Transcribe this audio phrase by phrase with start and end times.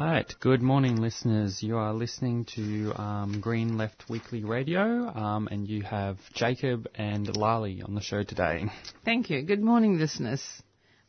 [0.00, 1.62] Right, good morning, listeners.
[1.62, 7.36] You are listening to um, Green Left Weekly Radio, um, and you have Jacob and
[7.36, 8.64] Lali on the show today.
[9.04, 9.42] Thank you.
[9.42, 10.42] Good morning, listeners.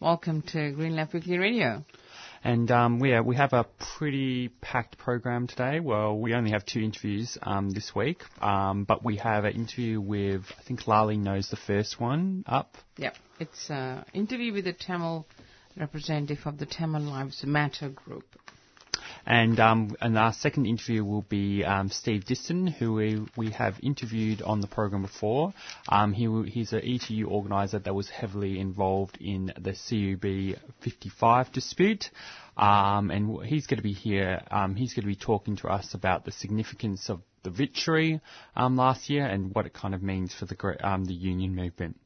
[0.01, 1.85] Welcome to Green Left Weekly Radio.
[2.43, 3.65] And um, we, we have a
[3.97, 5.79] pretty packed program today.
[5.79, 10.01] Well, we only have two interviews um, this week, um, but we have an interview
[10.01, 12.75] with, I think Lali knows the first one up.
[12.97, 15.25] Yep, it's an interview with the Tamil
[15.77, 18.25] representative of the Tamil Lives Matter group.
[19.25, 23.75] And, um, and our second interview will be um, Steve Diston, who we, we have
[23.83, 25.53] interviewed on the program before.
[25.89, 32.09] Um, he, he's an ETU organiser that was heavily involved in the CUB 55 dispute.
[32.57, 34.41] Um, and he's going to be here.
[34.51, 38.21] Um, he's going to be talking to us about the significance of the victory
[38.55, 40.55] um, last year and what it kind of means for the
[41.07, 41.97] the union movement.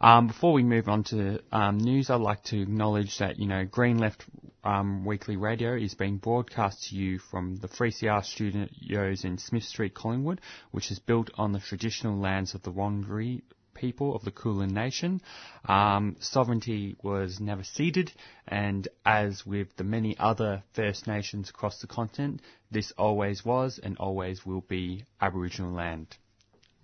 [0.00, 3.64] Um, before we move on to um, news, I'd like to acknowledge that you know
[3.64, 4.24] Green Left
[4.64, 9.94] um, Weekly Radio is being broadcast to you from the 3CR studios in Smith Street,
[9.94, 13.42] Collingwood, which is built on the traditional lands of the Wurundjeri
[13.74, 15.20] people of the Kulin Nation.
[15.64, 18.12] Um, sovereignty was never ceded,
[18.46, 23.96] and as with the many other First Nations across the continent, this always was and
[23.98, 26.16] always will be Aboriginal land.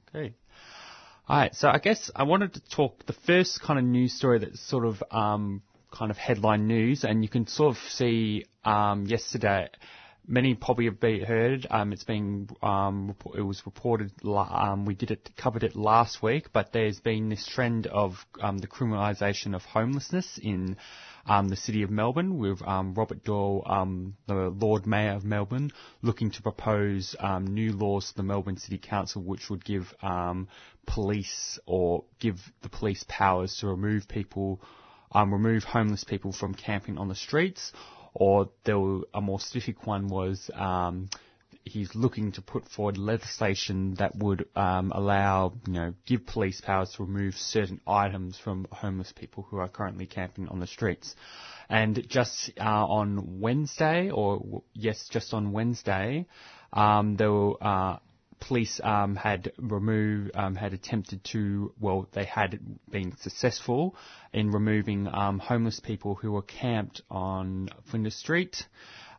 [0.09, 0.35] Okay.
[1.29, 4.57] Alright, so I guess I wanted to talk the first kind of news story that
[4.59, 5.63] sort of um,
[5.95, 9.69] kind of headline news, and you can sort of see um, yesterday.
[10.27, 11.67] Many probably have been heard.
[11.71, 14.11] Um, it's been um, it was reported.
[14.25, 18.57] Um, we did it covered it last week, but there's been this trend of um,
[18.59, 20.79] the criminalisation of homelessness in
[21.27, 25.73] um, the City of Melbourne with um, Robert Doyle, um, the Lord Mayor of Melbourne,
[26.03, 30.49] looking to propose um, new laws to the Melbourne City Council which would give um,
[30.87, 34.61] police or give the police powers to remove people,
[35.13, 37.73] um, remove homeless people from camping on the streets.
[38.15, 40.49] Or there were, a more specific one was
[41.65, 46.93] he's looking to put forward legislation that would um, allow, you know, give police powers
[46.93, 51.17] to remove certain items from homeless people who are currently camping on the streets.
[51.69, 56.27] And just uh, on Wednesday, or yes, just on Wednesday,
[56.73, 57.99] um, there were uh,
[58.47, 62.59] police um, had removed, um, had attempted to, well, they had
[62.91, 63.97] been successful
[64.33, 68.67] in removing um, homeless people who were camped on Flinders Street.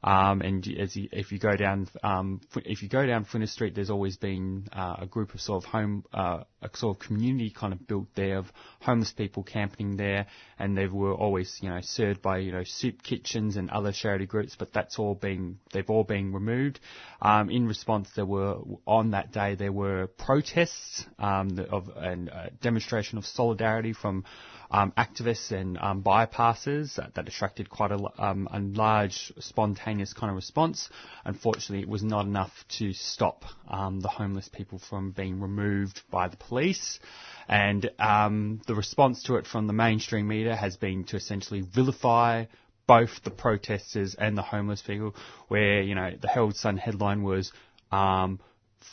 [0.05, 3.73] Um, and as you, if you go down, um, if you go down Flinders Street,
[3.73, 7.49] there's always been uh, a group of sort of home, uh, a sort of community
[7.49, 8.45] kind of built there of
[8.81, 10.27] homeless people camping there,
[10.59, 14.27] and they were always, you know, served by you know soup kitchens and other charity
[14.27, 14.55] groups.
[14.57, 16.79] But that's all being, they've all been removed.
[17.19, 22.51] Um, in response, there were on that day there were protests um, of and a
[22.61, 24.23] demonstration of solidarity from
[24.71, 30.29] um, activists and um, bypassers that, that, attracted quite a, um, a, large spontaneous kind
[30.29, 30.89] of response.
[31.23, 36.27] Unfortunately, it was not enough to stop um, the homeless people from being removed by
[36.27, 36.99] the police.
[37.47, 42.45] And um, the response to it from the mainstream media has been to essentially vilify
[42.87, 45.15] both the protesters and the homeless people,
[45.47, 47.51] where, you know, the Herald Sun headline was
[47.91, 48.39] um,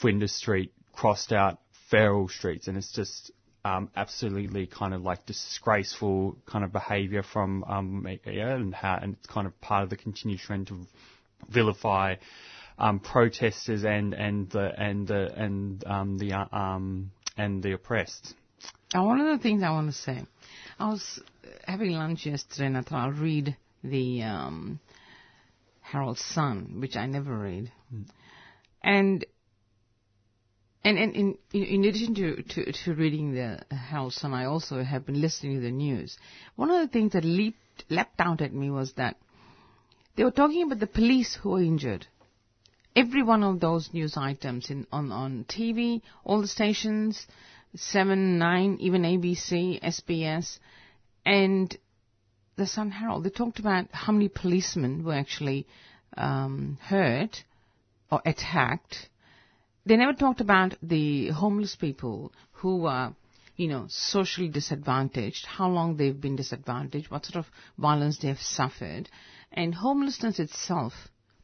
[0.01, 1.59] Flinders Street crossed out
[1.91, 3.31] feral streets, and it's just
[3.65, 9.15] um, absolutely kind of like disgraceful kind of behaviour from um, yeah, and how and
[9.15, 10.87] it's kind of part of the continued trend to
[11.49, 12.17] vilify
[12.79, 18.35] um, protesters and and the and the and um, the uh, um, and the oppressed.
[18.93, 20.27] Now, one of the things I want to say,
[20.79, 21.21] I was
[21.67, 24.81] having lunch yesterday and I thought I'll read the um,
[25.81, 28.07] Herald Sun, which I never read, mm.
[28.83, 29.25] and
[30.85, 35.07] and, and in, in addition to, to, to reading the Herald Sun, I also have
[35.07, 36.17] been listening to the news.
[36.57, 39.17] One of the things that leaped, leapt out at me was that
[40.17, 42.07] they were talking about the police who were injured.
[42.97, 47.27] Every one of those news items in, on, on TV, all the stations,
[47.77, 50.59] 7, 9, even ABC, SBS,
[51.25, 51.75] and
[52.57, 55.67] the Sun Herald, they talked about how many policemen were actually
[56.17, 57.45] um, hurt
[58.11, 59.09] or attacked
[59.85, 63.15] they never talked about the homeless people who are,
[63.57, 68.41] you know, socially disadvantaged, how long they've been disadvantaged, what sort of violence they have
[68.41, 69.09] suffered.
[69.53, 70.93] And homelessness itself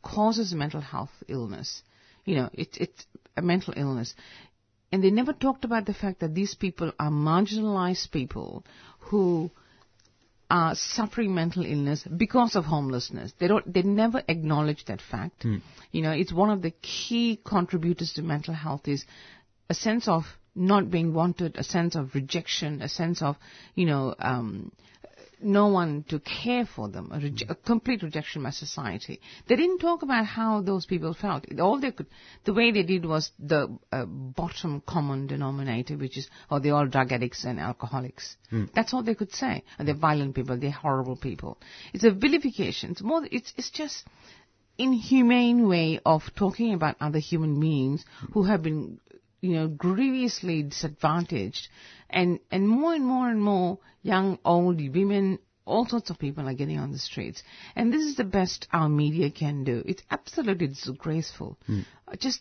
[0.02, 1.82] causes mental health illness.
[2.24, 3.06] You know, it, it's
[3.36, 4.14] a mental illness.
[4.92, 8.64] And they never talked about the fact that these people are marginalized people
[8.98, 9.50] who
[10.50, 13.32] are suffering mental illness because of homelessness.
[13.38, 15.44] They don't, they never acknowledge that fact.
[15.44, 15.60] Mm.
[15.92, 19.04] You know, it's one of the key contributors to mental health is
[19.68, 20.24] a sense of
[20.54, 23.36] not being wanted, a sense of rejection, a sense of,
[23.74, 24.72] you know, um,
[25.40, 29.20] no one to care for them, a, reje- a, complete rejection by society.
[29.46, 31.46] They didn't talk about how those people felt.
[31.60, 32.06] All they could,
[32.44, 36.86] the way they did was the uh, bottom common denominator, which is, oh, they're all
[36.86, 38.36] drug addicts and alcoholics.
[38.52, 38.70] Mm.
[38.74, 39.64] That's all they could say.
[39.78, 41.58] And they're violent people, they're horrible people.
[41.92, 42.92] It's a vilification.
[42.92, 44.04] It's more, it's, it's just
[44.78, 49.00] inhumane way of talking about other human beings who have been
[49.40, 51.68] you know, grievously disadvantaged.
[52.10, 56.54] And, and more and more and more young, old, women, all sorts of people are
[56.54, 57.42] getting on the streets.
[57.76, 59.82] And this is the best our media can do.
[59.86, 61.58] It's absolutely disgraceful.
[61.68, 61.84] Mm.
[62.18, 62.40] Just,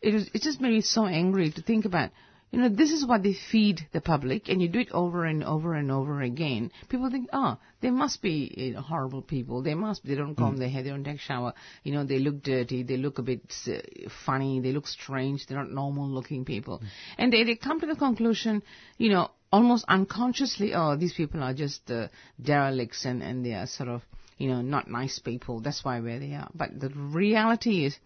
[0.00, 2.10] it, was, it just made me so angry to think about
[2.50, 5.44] you know, this is what they feed the public, and you do it over and
[5.44, 6.70] over and over again.
[6.88, 9.62] People think, oh, they must be you know, horrible people.
[9.62, 10.04] They must.
[10.04, 10.58] They don't comb mm.
[10.58, 10.82] their hair.
[10.82, 11.52] They don't take shower.
[11.82, 12.82] You know, they look dirty.
[12.82, 14.60] They look a bit uh, funny.
[14.60, 15.46] They look strange.
[15.46, 16.86] They're not normal-looking people, mm.
[17.18, 18.62] and they they come to the conclusion,
[18.96, 22.08] you know, almost unconsciously, oh, these people are just uh,
[22.40, 24.02] derelicts, and and they are sort of,
[24.38, 25.60] you know, not nice people.
[25.60, 26.48] That's why where they are.
[26.54, 27.98] But the reality is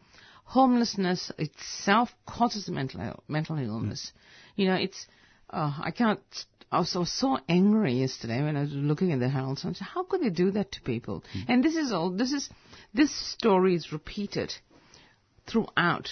[0.44, 4.12] homelessness itself causes mental mental illness.
[4.14, 4.18] Mm.
[4.56, 5.06] You know, it's
[5.50, 6.20] uh, I can't.
[6.70, 9.74] I was, I was, so angry yesterday when I was looking at the Herald Sun.
[9.74, 11.22] How could they do that to people?
[11.34, 11.44] Mm.
[11.48, 12.10] And this is all.
[12.10, 12.48] This is
[12.94, 14.54] this story is repeated
[15.46, 16.08] throughout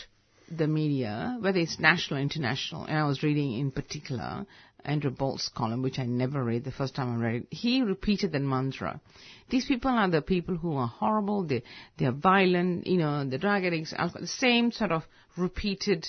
[0.50, 2.84] the media, whether it's national or international.
[2.84, 4.46] And I was reading in particular
[4.84, 8.32] Andrew Bolt's column, which I never read the first time I read it, he repeated
[8.32, 9.00] that mantra.
[9.48, 11.62] These people are the people who are horrible, they,
[11.98, 15.04] they are violent, you know, the drug addicts, alcohol, the same sort of
[15.36, 16.06] repeated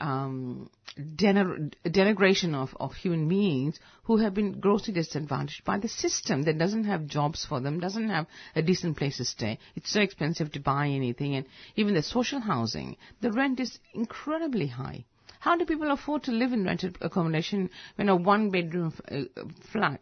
[0.00, 6.58] um, denigration of, of human beings who have been grossly disadvantaged by the system that
[6.58, 8.26] doesn't have jobs for them, doesn't have
[8.56, 9.58] a decent place to stay.
[9.76, 14.66] It's so expensive to buy anything, and even the social housing, the rent is incredibly
[14.66, 15.04] high.
[15.40, 19.22] How do people afford to live in rented accommodation when a one bedroom uh,
[19.72, 20.00] flat,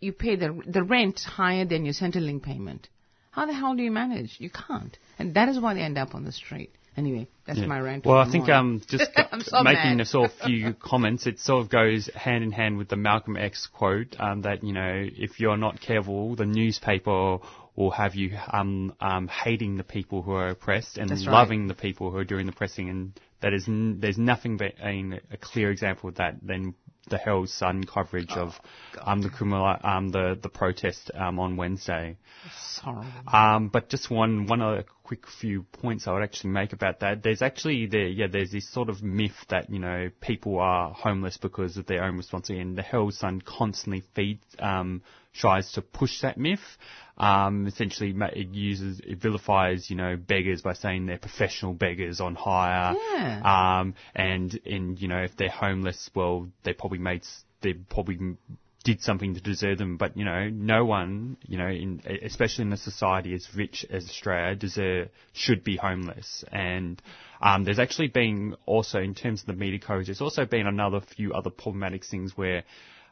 [0.00, 2.88] you pay the, the rent higher than your Centrelink payment?
[3.30, 4.36] How the hell do you manage?
[4.38, 4.96] You can't.
[5.18, 6.70] And that is why they end up on the street.
[6.96, 7.66] Anyway, that's yeah.
[7.66, 8.06] my rant.
[8.06, 11.68] Well, I think um, just so making a sort of few comments, it sort of
[11.68, 15.56] goes hand in hand with the Malcolm X quote um, that you know if you're
[15.56, 17.38] not careful, the newspaper
[17.74, 21.68] will have you um, um, hating the people who are oppressed and that's loving right.
[21.68, 25.20] the people who are doing the pressing, and that is n- there's nothing but a,
[25.30, 26.74] a clear example of that than
[27.10, 28.54] the Herald Sun coverage oh, of
[29.02, 32.16] um, the criminal um, the the protest um, on Wednesday.
[32.56, 33.06] Sorry.
[33.30, 37.22] Um, but just one one other quick few points I would actually make about that.
[37.22, 41.36] There's actually there yeah there's this sort of myth that you know people are homeless
[41.36, 45.02] because of their own responsibility, and the Herald Sun constantly feeds um,
[45.34, 46.78] tries to push that myth.
[47.16, 52.34] Um, essentially, it uses it vilifies you know beggars by saying they're professional beggars on
[52.34, 52.94] hire.
[53.14, 53.80] Yeah.
[53.80, 57.22] Um, and in you know if they're homeless, well they probably made
[57.60, 58.36] they probably
[58.84, 59.96] did something to deserve them.
[59.96, 64.04] But you know, no one, you know, in, especially in a society as rich as
[64.04, 66.44] Australia, deserve should be homeless.
[66.52, 67.00] And
[67.40, 71.00] um, there's actually been also in terms of the media coverage, there's also been another
[71.00, 72.62] few other problematic things where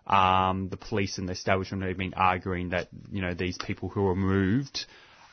[0.07, 4.03] um, the police and the establishment have been arguing that you know these people who
[4.03, 4.87] were removed,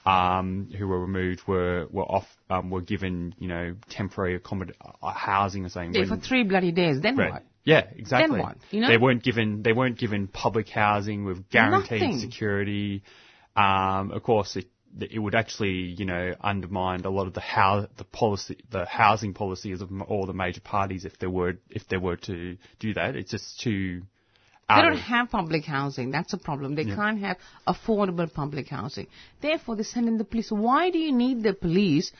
[0.05, 5.11] um, who were removed were were off um, were given you know temporary accommod- uh,
[5.11, 5.93] housing or something.
[5.93, 7.01] Yeah, for three bloody days.
[7.01, 7.31] Then right.
[7.33, 7.43] what?
[7.63, 8.37] Yeah, exactly.
[8.37, 8.57] Then what?
[8.71, 8.87] You know?
[8.87, 12.19] They weren't given they weren't given public housing with guaranteed Nothing.
[12.19, 13.03] security.
[13.55, 14.67] Um, of course, it,
[14.99, 19.33] it would actually, you know, undermine a lot of the how the policy, the housing
[19.33, 23.15] policies of all the major parties if they were if they were to do that.
[23.15, 24.03] It's just too
[24.69, 26.11] they don't have public housing.
[26.11, 26.75] That's a problem.
[26.75, 26.95] They yeah.
[26.95, 29.07] can't have affordable public housing.
[29.41, 30.51] Therefore, they send in the police.
[30.51, 32.11] Why do you need the police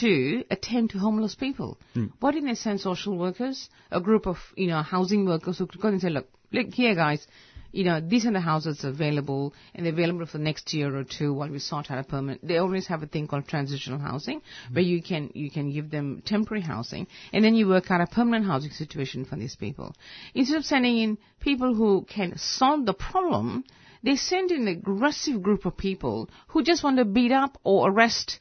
[0.00, 1.78] to attend to homeless people?
[1.94, 2.12] Mm.
[2.20, 5.80] Why didn't they send social workers, a group of you know housing workers who could
[5.80, 7.26] go and say, look, look here, guys,
[7.72, 11.04] you know, these are the houses available and they're available for the next year or
[11.04, 12.46] two while we sort out a permanent.
[12.46, 14.74] They always have a thing called transitional housing mm-hmm.
[14.74, 18.06] where you can, you can give them temporary housing and then you work out a
[18.06, 19.94] permanent housing situation for these people.
[20.34, 23.64] Instead of sending in people who can solve the problem,
[24.02, 27.90] they send in an aggressive group of people who just want to beat up or
[27.90, 28.38] arrest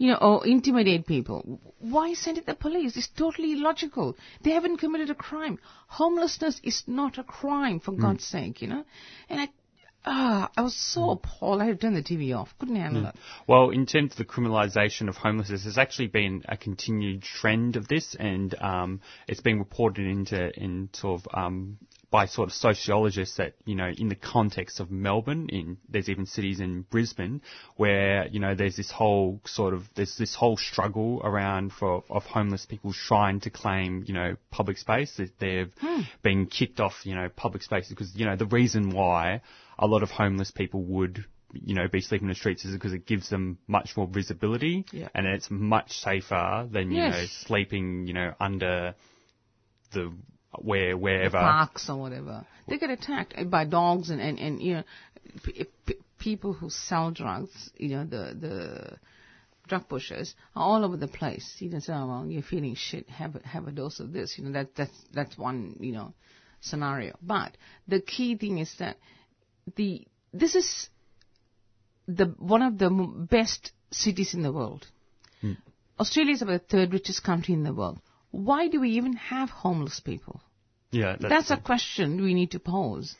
[0.00, 1.60] you know, or intimidate people.
[1.78, 2.96] Why send it the police?
[2.96, 4.16] It's totally illogical.
[4.42, 5.58] They haven't committed a crime.
[5.88, 8.00] Homelessness is not a crime, for mm.
[8.00, 8.84] God's sake, you know.
[9.28, 9.48] And I,
[10.06, 11.12] ah, I was so mm.
[11.12, 11.60] appalled.
[11.60, 12.48] I had to turn the TV off.
[12.58, 13.08] Couldn't handle mm.
[13.10, 13.16] it.
[13.46, 17.86] Well, in terms of the criminalisation of homelessness, there's actually been a continued trend of
[17.86, 21.76] this, and um, it's been reported into in sort of um,
[22.10, 26.26] by sort of sociologists that you know in the context of Melbourne, in there's even
[26.26, 27.40] cities in Brisbane
[27.76, 32.24] where you know there's this whole sort of there's this whole struggle around for of
[32.24, 36.00] homeless people trying to claim you know public space that they've Hmm.
[36.22, 39.40] been kicked off you know public spaces because you know the reason why
[39.78, 42.92] a lot of homeless people would you know, be sleeping in the streets is because
[42.92, 45.08] it gives them much more visibility Yeah.
[45.14, 47.12] and it's much safer than, you Yes.
[47.12, 48.94] know, sleeping, you know, under
[49.92, 50.12] the,
[50.58, 51.38] where, wherever.
[51.38, 52.46] parks or whatever.
[52.68, 54.82] They get attacked eh, by dogs and, and, and you know,
[55.44, 58.98] p- eh, p- people who sell drugs, you know, the, the
[59.68, 61.56] drug pushers are all over the place.
[61.58, 64.36] You know, say, oh, well, you're feeling shit, have a, have a dose of this.
[64.36, 66.14] You know, that, that's, that's one, you know,
[66.60, 67.16] scenario.
[67.22, 68.96] But the key thing is that
[69.76, 70.88] the, this is
[72.06, 74.86] the, one of the best cities in the world.
[75.40, 75.52] Hmm.
[75.98, 78.00] Australia is about the third richest country in the world.
[78.30, 80.40] Why do we even have homeless people?
[80.92, 83.14] Yeah, That's, a question we need to pose.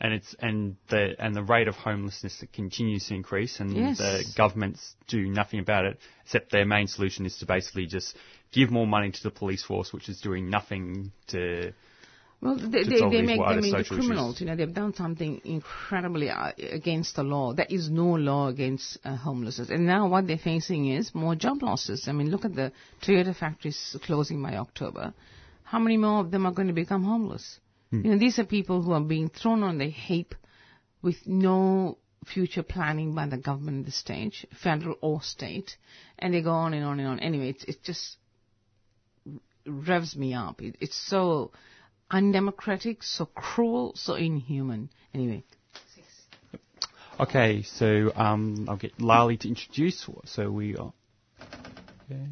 [0.00, 3.98] and it's and the and the rate of homelessness that continues to increase, and Yes.
[3.98, 8.16] the governments do nothing about it, except their main solution is to basically just
[8.52, 11.72] give more money to the police force, which is doing nothing to.
[12.42, 14.36] Well, they, they, they make them into criminals.
[14.36, 14.40] issues.
[14.40, 17.52] You know, they've done something incredibly uh, against the law.
[17.52, 19.68] There is no law against uh, homelessness.
[19.68, 22.08] And now what they're facing is more job losses.
[22.08, 25.12] I mean, look at the Toyota factories closing by October.
[25.64, 27.60] How many more of them are going to become homeless?
[27.90, 28.04] Hmm.
[28.04, 30.34] You know, these are people who are being thrown on the heap
[31.02, 35.76] with no future planning by the government at this stage, federal or state,
[36.18, 37.20] and they go on and on and on.
[37.20, 38.16] Anyway, it's, it just
[39.66, 40.62] revs me up.
[40.62, 41.52] It, it's so
[42.10, 44.90] undemocratic, so cruel, so inhuman.
[45.14, 45.44] Anyway,
[47.20, 50.08] Okay, so um, I'll get Lali to introduce.
[50.24, 50.90] So we are.
[52.10, 52.22] Okay.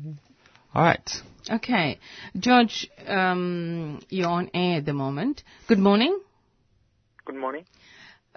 [0.75, 1.11] All right.
[1.51, 1.99] okay,
[2.39, 5.43] George, um, you're on air at the moment.
[5.67, 6.19] Good morning.
[7.27, 7.67] Good morning.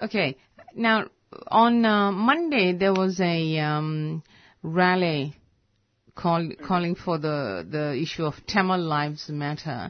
[0.02, 0.36] Okay,
[0.76, 1.06] now
[1.48, 4.22] on uh, Monday there was a um,
[4.62, 5.34] rally
[6.16, 9.90] call, calling for the the issue of Tamil Lives Matter.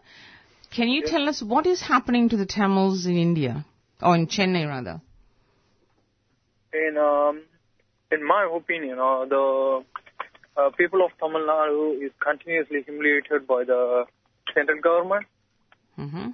[0.71, 3.65] Can you tell us what is happening to the Tamils in India
[4.01, 5.01] or in Chennai rather?
[6.73, 7.41] In um,
[8.11, 9.83] in my opinion, uh, the
[10.55, 14.05] uh, people of Tamil Nadu is continuously humiliated by the
[14.53, 15.25] central government.
[15.95, 16.29] hmm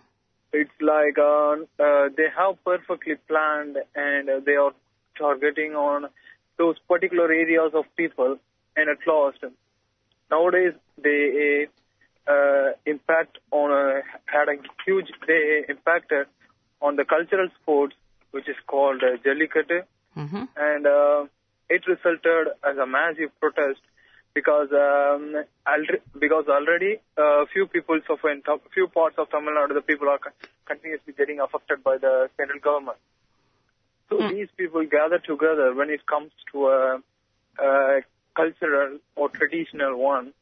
[0.54, 1.54] It's like uh,
[1.88, 4.74] uh, they have perfectly planned and uh, they are
[5.18, 6.10] targeting on
[6.60, 8.38] those particular areas of people,
[8.76, 9.44] and at last,
[10.30, 11.20] nowadays they
[11.66, 11.72] uh,
[12.86, 14.56] impact on a, had a
[14.86, 16.28] huge they impacted
[16.82, 17.96] on the cultural sports,
[18.32, 19.84] which is called uh, Jallikattu.
[20.16, 21.26] hmm and uh,
[21.70, 23.80] it resulted as a massive protest
[24.34, 25.36] because um,
[26.20, 28.42] because already uh, few people of in
[28.74, 30.34] few parts of Tamil Nadu the people are con-
[30.66, 32.98] continuously getting affected by the central government.
[34.10, 34.30] So Hmm.
[34.34, 37.00] these people gather together when it comes to a,
[37.68, 38.02] a
[38.36, 40.34] cultural or traditional one.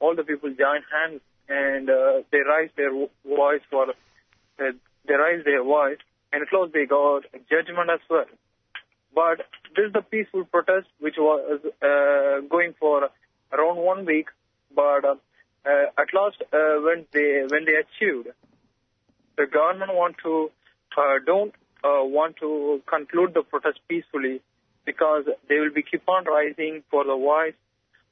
[0.00, 4.72] All the people join hands and uh, they raise their voice for uh,
[5.06, 5.98] they raise their voice
[6.32, 8.26] and last they got judgment as well.
[9.14, 9.38] But
[9.76, 13.10] this is the peaceful protest which was uh, going for
[13.52, 14.28] around one week.
[14.74, 15.14] But uh,
[15.66, 18.28] uh, at last, uh, when they when they achieved,
[19.36, 20.50] the government want to
[20.96, 24.40] uh, don't uh, want to conclude the protest peacefully
[24.84, 27.54] because they will be keep on rising for the voice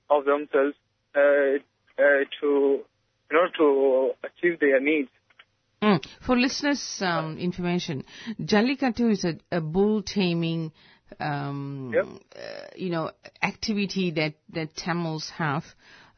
[0.09, 0.77] of themselves
[1.15, 1.59] uh,
[1.99, 2.81] uh, to
[3.31, 5.09] you order to achieve their needs.
[5.83, 6.05] Mm.
[6.27, 8.05] For listeners' um, information,
[8.39, 10.73] Jallikattu is a, a bull taming,
[11.19, 12.05] um, Yep.
[12.37, 13.11] uh, you know,
[13.43, 15.65] activity that that Tamils have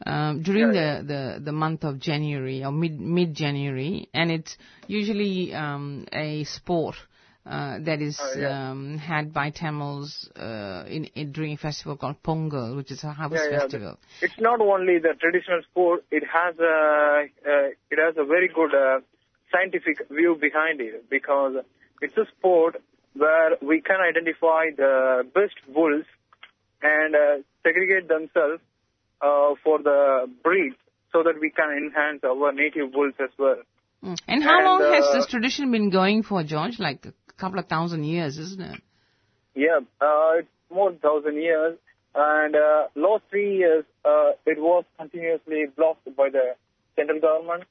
[0.05, 4.57] um, during Yeah, the, the the month of January or mid mid January, and it's
[4.89, 6.97] usually um, a sport.
[7.45, 8.71] Uh, that is Oh, yeah.
[8.71, 13.13] um, had by Tamils uh, in, in during a festival called Pongal, which is a
[13.13, 13.99] harvest Yeah, yeah, festival.
[14.21, 18.73] It's not only the traditional sport; it has a uh, it has a very good
[18.73, 19.01] uh,
[19.51, 21.57] scientific view behind it because
[22.01, 22.77] it's a sport
[23.15, 26.05] where we can identify the best bulls
[26.81, 28.63] and uh, segregate themselves
[29.21, 30.75] uh, for the breed
[31.13, 33.57] so that we can enhance our native bulls as well.
[34.03, 34.17] Mm.
[34.27, 36.79] And how And, long has this tradition been going for, George?
[36.79, 38.81] Like a couple of thousand years, isn't it?
[39.55, 41.79] Yeah, uh, it's more than thousand years,
[42.15, 46.55] and uh, last three years uh, it was continuously blocked by the
[46.97, 47.65] central government.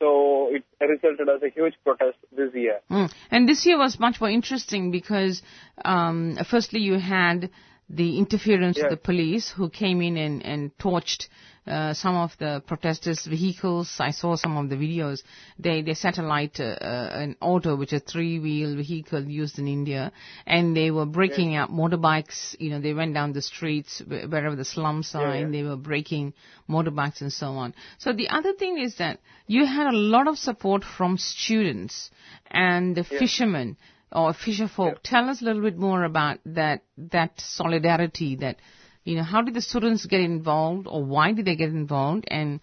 [0.00, 2.80] So it resulted as a huge protest this year.
[2.90, 3.12] Mm.
[3.30, 5.40] And this year was much more interesting because,
[5.84, 7.50] um, firstly, you had
[7.88, 8.84] the interference Yeah.
[8.84, 11.28] of the police who came in and, and torched
[11.66, 13.96] uh, some of the protesters' vehicles.
[13.98, 15.22] I saw some of the videos.
[15.58, 20.12] They they satellite uh, uh, an auto, which is a three-wheel vehicle used in India,
[20.46, 22.54] and they were breaking up motorbikes.
[22.58, 25.40] You know, they went down the streets wherever the slums are, Yeah, yeah.
[25.44, 26.34] and they were breaking
[26.68, 27.74] motorbikes and so on.
[27.98, 32.10] So the other thing is that you had a lot of support from students
[32.50, 33.76] and the fishermen
[34.12, 34.98] or fisher folk.
[35.02, 38.36] Tell us a little bit more about that that solidarity.
[38.36, 38.56] That
[39.04, 42.60] you know, how did the students get involved, or why did they get involved, and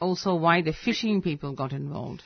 [0.00, 2.22] also why the fishing people got involved.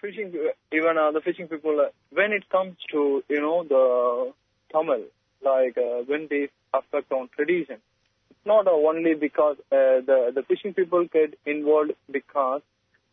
[0.00, 0.32] fishing,
[0.72, 4.32] even uh, the fishing people, uh, when it comes to, you know, the
[4.72, 5.04] Tamil,
[5.42, 7.76] like uh, when they affect on tradition,
[8.30, 12.62] it's not uh, only because uh, the, the fishing people get involved because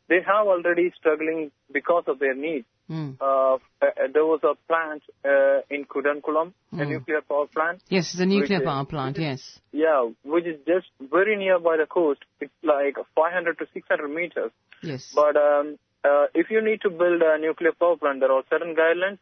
[0.10, 2.66] they have already struggling because of their needs.
[2.90, 3.16] Mm.
[3.22, 6.90] Uh, uh, there was a plant uh, in Kudankulam, a Mm.
[6.90, 9.18] nuclear power plant, Yes, the nuclear Which is- power plant.
[9.18, 9.60] Yes.
[9.72, 12.20] yeah, which is just very near by the coast.
[12.42, 14.52] It's like 500 to 600 meters.
[14.82, 15.12] Yes.
[15.16, 18.76] But um, uh, if you need to build a nuclear power plant, there are certain
[18.76, 19.20] guidelines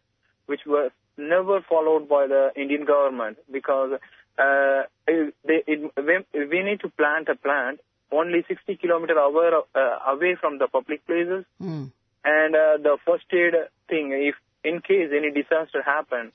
[0.48, 3.92] which were never followed by the Indian government because
[4.40, 7.80] uh, they, it, we, we need to plant a plant
[8.12, 11.46] only 60 kilometer hour uh, away from the public places.
[11.62, 11.92] Mm.
[12.24, 13.54] And uh, the first aid
[13.88, 16.32] thing, if in case any disaster happen,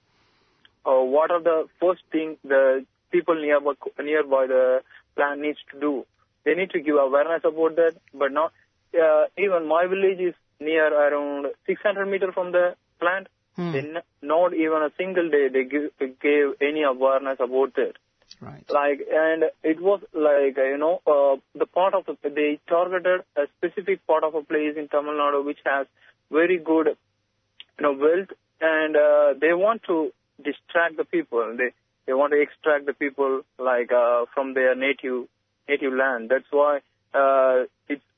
[0.84, 4.80] uh, what are the first thing the people nearby, nearby the
[5.14, 6.04] plant needs to do?
[6.44, 8.52] They need to give awareness about that, but not
[8.94, 13.28] uh, even my village is near around 600 meter from the plant.
[13.56, 13.72] Hmm.
[13.72, 15.90] They n- not even a single day they give,
[16.20, 17.96] gave any awareness about it
[18.40, 18.64] Right.
[18.68, 23.46] like and it was like you know uh, the part of the they targeted a
[23.56, 25.86] specific part of a place in Tamil Nadu which has
[26.30, 28.28] very good you know wealth
[28.60, 30.12] and uh, they want to
[30.44, 31.70] distract the people they
[32.06, 35.24] they want to extract the people like uh, from their native
[35.68, 36.80] native land that's why
[37.14, 37.64] uh,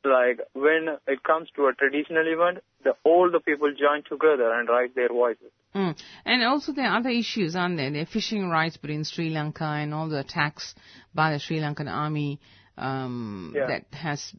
[0.05, 4.69] like when it comes to a traditional event the all the people join together and
[4.69, 6.00] raise their voices Mm.
[6.25, 7.90] And also there are other issues, aren't there?
[7.90, 10.75] There are fishing rights between Sri Lanka and all the attacks
[11.14, 12.40] by the Sri Lankan army
[12.78, 13.67] um, Yeah.
[13.67, 14.33] that has,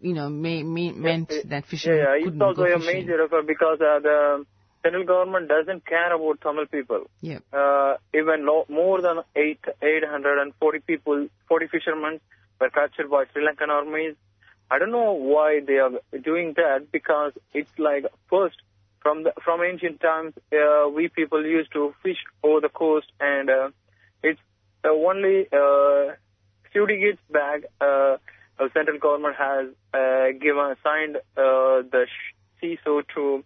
[0.00, 2.78] you know, may, may, meant it- that fishermen Yeah, yeah, couldn't it's also go a
[2.78, 2.94] fishing.
[3.06, 4.46] major effort because uh, the
[4.84, 7.02] central government doesn't care about Tamil people.
[7.20, 7.42] Yep.
[7.52, 12.20] Uh, even lo- more than eight, 840 people, 40 fishermen
[12.60, 14.14] were captured by Sri Lankan armies.
[14.70, 15.90] I don't know why they are
[16.22, 18.56] doing that because it's like first
[19.02, 23.50] from the from ancient times uh, we people used to fish over the coast and
[23.50, 23.70] uh,
[24.22, 24.40] it's
[24.84, 26.14] uh, only uh,
[26.72, 28.16] few decades back uh,
[28.74, 32.06] central government has uh, given signed uh, the
[32.62, 33.44] CISO to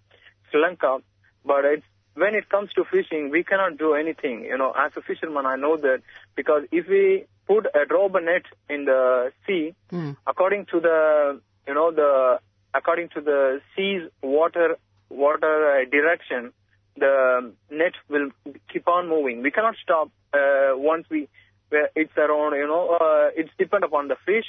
[0.50, 0.98] Sri Lanka,
[1.44, 4.44] but it's when it comes to fishing, we cannot do anything.
[4.44, 6.02] You know, as a fisherman, I know that
[6.36, 10.16] because if we put a rubber net in the sea, Mm.
[10.26, 12.38] according to the you know the
[12.72, 14.76] according to the sea's water
[15.10, 16.52] water uh, direction,
[16.96, 18.30] the net will
[18.72, 19.42] keep on moving.
[19.42, 21.28] We cannot stop uh, once we
[21.96, 24.46] it's around you know uh, it's depend upon the fish.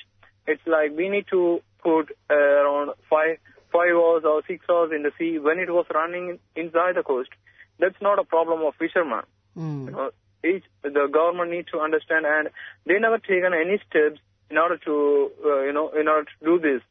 [0.48, 3.38] It's like we need to put uh, around five
[3.74, 7.30] five hours or six hours in the sea when it was running inside the coast.
[7.80, 9.24] That's not a problem of fishermen.
[9.58, 10.12] Mm.
[10.44, 12.50] Each the government needs to understand, and
[12.86, 16.60] they never taken any steps in order to uh, you know in order to do
[16.60, 16.82] this.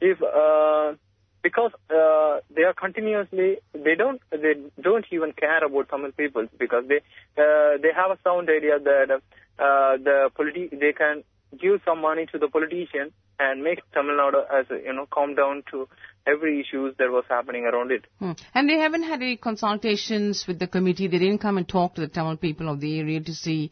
[0.00, 0.94] If uh,
[1.42, 6.84] because uh, they are continuously they don't they don't even care about Tamil people because
[6.88, 6.98] they
[7.42, 11.22] uh, they have a sound idea that uh, the politi- they can
[11.58, 15.62] give some money to the politician and make Tamil Nadu as you know calm down
[15.70, 15.88] to
[16.32, 18.04] every issues that was happening around it.
[18.18, 18.32] Hmm.
[18.54, 21.08] And they haven't had any consultations with the committee.
[21.08, 23.70] They didn't come and talk to the Tamil people of the area to see,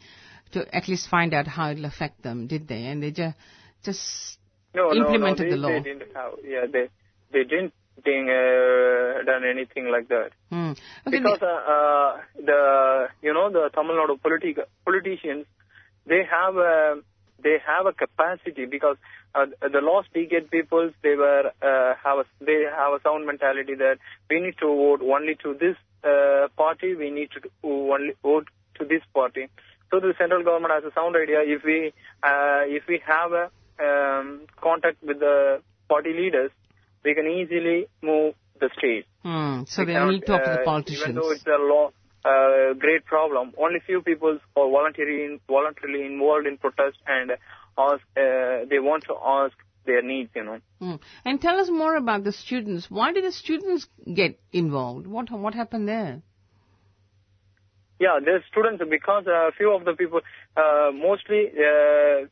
[0.52, 2.82] to at least find out how it'll affect them, did they?
[2.86, 3.36] And they just,
[3.84, 4.38] just
[4.74, 5.68] No, implemented no, the law.
[5.68, 6.86] they, They didn't have, yeah, they
[7.32, 7.72] they didn't
[8.04, 10.30] think, uh, done anything like that.
[10.50, 10.72] Hmm.
[11.06, 12.16] Okay, Because uh, uh,
[12.50, 12.60] the
[13.22, 15.44] you know the Tamil Nadu politi- politicians,
[16.06, 17.00] they have a
[17.42, 18.96] they have a capacity because
[19.34, 23.74] uh, the lost decade peoples they were uh, have a they have a sound mentality
[23.74, 23.98] that
[24.30, 28.84] we need to vote only to this uh, party, we need to only vote to
[28.84, 29.48] this party.
[29.90, 31.40] So the central government has a sound idea.
[31.42, 36.50] If we uh, if we have a um, contact with the party leaders,
[37.04, 39.06] we can easily move the state.
[39.22, 39.62] Hmm.
[39.66, 41.02] So We they only talk to the uh, politicians.
[41.02, 41.90] Even though it's a law,
[42.26, 47.32] uh, great problem, only few people are voluntarily voluntarily involved in protest and
[47.78, 48.02] ask.
[48.16, 50.30] Uh, they want to ask their needs.
[50.34, 50.58] You know.
[50.80, 50.94] Hmm.
[51.24, 52.90] And tell us more about the students.
[52.90, 55.06] Why did the students get involved?
[55.06, 56.22] What what happened there?
[57.98, 60.20] Yeah, the students because a few of the people,
[60.56, 62.26] uh, mostly uh,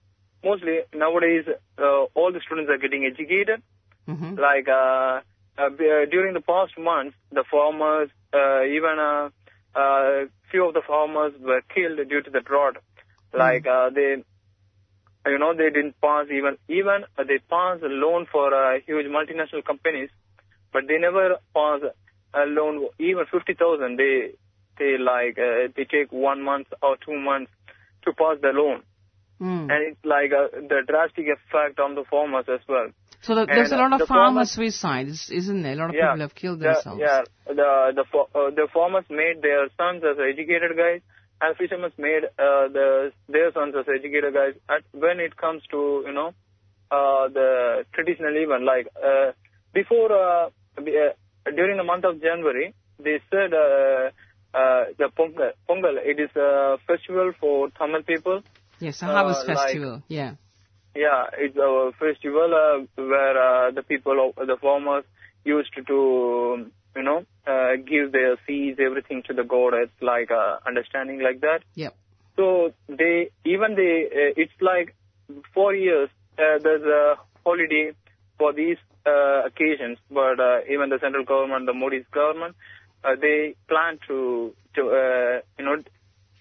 [0.44, 1.44] mostly nowadays
[1.78, 3.62] uh, all the students are getting educated.
[4.06, 5.20] hmm Like uh,
[5.56, 9.30] uh, uh, during the past months, the farmers, uh, even
[9.74, 12.76] uh, few of the farmers were killed due to the drought.
[13.32, 14.22] Like uh, they,
[15.26, 19.06] you know, they didn't pass even even uh, they passed a loan for uh, huge
[19.06, 20.10] multinational companies,
[20.72, 21.80] but they never pass
[22.34, 23.96] a loan even fifty thousand.
[23.98, 24.32] They
[24.78, 27.50] they like uh, they take one month or two months
[28.04, 28.82] to pass the loan,
[29.40, 29.68] Mm.
[29.68, 32.88] and it's like uh, the drastic effect on the farmers as well.
[33.26, 35.72] So the, there's a lot of farmer suicides, isn't there?
[35.72, 36.08] A lot of Yeah.
[36.12, 37.00] people have killed themselves.
[37.00, 38.04] yeah, the the
[38.40, 41.00] uh, the farmers made their sons as educated guys,
[41.40, 42.86] and fishermen made uh, the
[43.28, 44.54] their sons as educated guys.
[44.68, 46.28] At, when it comes to you know
[46.98, 47.48] uh, the
[47.94, 49.32] traditional event, like uh,
[49.72, 50.46] before uh,
[50.78, 51.12] uh,
[51.58, 54.10] during the month of January, they said uh,
[54.60, 55.96] uh, the Pongal, Pongal.
[56.12, 58.42] It is a festival for Tamil people.
[58.80, 60.02] Yes, a harvest Uh, like- festival.
[60.08, 60.32] Yeah.
[60.94, 65.04] Yeah, it's a festival uh, where uh, the people, of, the farmers,
[65.44, 69.74] used to, to you know, uh, give their seeds, everything to the god.
[69.74, 71.60] It's like uh, understanding like that.
[71.74, 71.90] Yeah.
[72.36, 74.94] So they, even they, uh, it's like
[75.52, 76.08] four years.
[76.38, 77.92] Uh, there's a holiday
[78.38, 82.56] for these uh, occasions, but uh, even the central government, the Modi's government,
[83.04, 85.76] uh, they plan to, to uh, you know,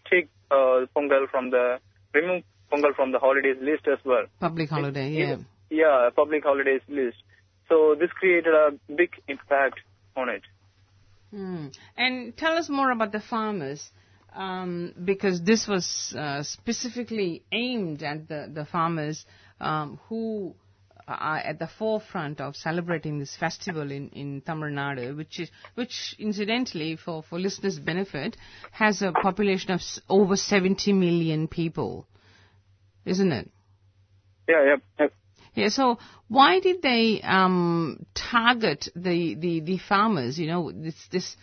[0.10, 1.80] take uh, Pongal from the
[2.14, 4.26] remove Pongal from the holidays list as well.
[4.40, 5.12] Public holiday.
[5.12, 5.38] Yeah.
[5.70, 7.18] Yeah, public holidays list.
[7.70, 9.80] So this created a big impact
[10.16, 10.42] on it.
[11.32, 11.68] Hmm.
[11.98, 13.90] And tell us more about the farmers,
[14.36, 19.26] um, because this was uh, specifically aimed at the, the farmers
[19.60, 20.54] um, who
[21.08, 26.16] are at the forefront of celebrating this festival in, in Tamil Nadu, which is, which
[26.20, 28.38] incidentally, for, for listeners' benefit,
[28.72, 32.08] has a population of over 70 million people,
[33.06, 33.50] isn't it?
[34.48, 34.76] Yeah, yeah.
[35.00, 35.08] yeah.
[35.56, 40.40] Yeah, so why did they um, target the, the, the farmers?
[40.40, 41.36] You know, this, this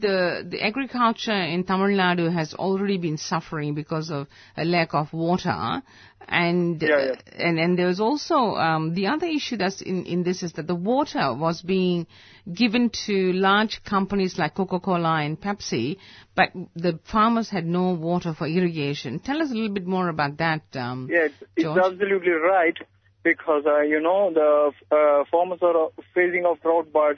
[0.00, 5.12] the the agriculture in Tamil Nadu has already been suffering because of a lack of
[5.12, 5.82] water,
[6.28, 7.12] and Yeah, yeah.
[7.12, 10.52] uh, and and there was also um, the other issue that's in in this is
[10.54, 12.06] that the water was being
[12.52, 15.98] given to large companies like Coca-Cola and Pepsi,
[16.34, 19.20] but the farmers had no water for irrigation.
[19.20, 20.62] Tell us a little bit more about that.
[20.74, 22.76] Um, Yeah, it's, it's absolutely right
[23.22, 27.16] because uh, you know the uh, farmers are facing of drought, but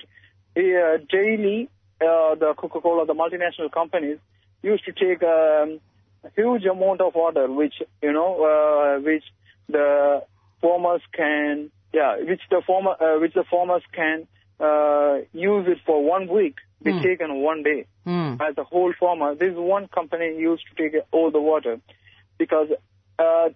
[0.57, 1.69] uh, daily
[2.05, 4.19] uh, the Coca-Cola, the multinational companies
[4.63, 5.81] used to take um,
[6.25, 9.25] a huge amount of water, which you know, uh, which
[9.69, 10.23] the
[10.61, 14.27] farmers can, yeah, which the farmer, uh, which the farmers can
[14.61, 16.57] uh, use it for one week.
[16.85, 17.03] be Hmm.
[17.03, 17.87] take in one day
[18.41, 19.35] as a whole farmer.
[19.35, 21.79] This one company used to take all the water
[22.39, 22.69] because
[23.19, 23.49] uh,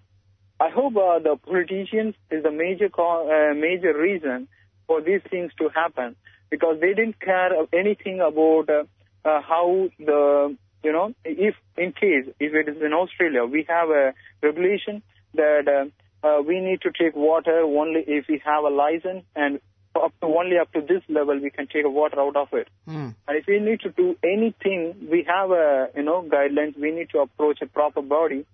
[0.61, 4.49] I hope uh, the politicians is the major co- uh, major reason
[4.87, 6.15] for these things to happen
[6.51, 8.85] because they didn't care anything about uh,
[9.29, 13.89] uh, how the you know if in case if it is in Australia we have
[13.91, 15.03] a regulation
[15.35, 19.61] that uh, uh, we need to take water only if we have a license and
[19.97, 22.69] up to only up to this level we can take water out of it.
[22.87, 23.11] Hmm.
[23.27, 26.79] And if we need to do anything, we have a you know guidelines.
[26.79, 28.45] We need to approach a proper body,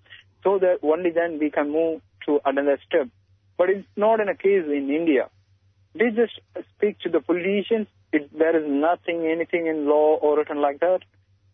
[0.44, 3.08] so that only then we can move to another step.
[3.58, 5.28] But it's not in a case in India.
[5.94, 6.40] They just
[6.74, 7.86] speak to the politicians.
[8.12, 11.00] It, there is nothing, anything in law or written like that.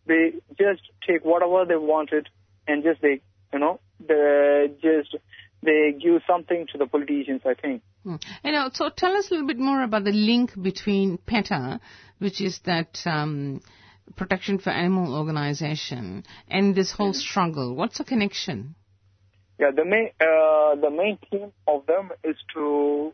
[0.05, 2.29] They just take whatever they wanted
[2.67, 3.21] and just they,
[3.53, 5.15] you know, they just
[5.61, 7.41] they give something to the politicians.
[7.45, 7.81] I think.
[8.03, 8.15] Hmm.
[8.43, 11.81] You know, so tell us a little bit more about the link between PETA,
[12.19, 13.61] which is that um,
[14.15, 17.75] Protection for Animal organization, and this whole struggle.
[17.75, 18.75] What's the connection?
[19.59, 23.13] Yeah, the main uh, the main theme of them is to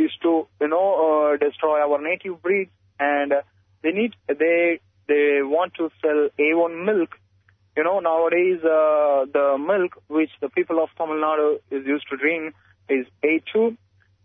[0.00, 3.42] is to you know uh, destroy our native breeds, and uh,
[3.82, 7.10] they need they they want to sell A1 milk.
[7.76, 12.16] You know nowadays uh, the milk which the people of Tamil Nadu is used to
[12.16, 12.54] drink
[12.88, 13.76] is A2,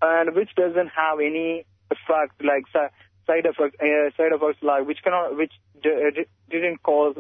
[0.01, 2.93] and which doesn't have any effect like si-
[3.27, 7.15] side effects uh, side effects like which cannot which d- d- didn't cause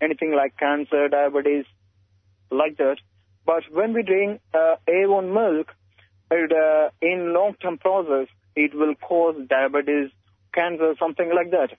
[0.00, 1.64] anything like cancer, diabetes,
[2.50, 2.96] like that.
[3.46, 5.68] But when we drink uh, A1 milk,
[6.32, 10.10] uh, in long-term process, it will cause diabetes,
[10.52, 11.76] cancer, something like that.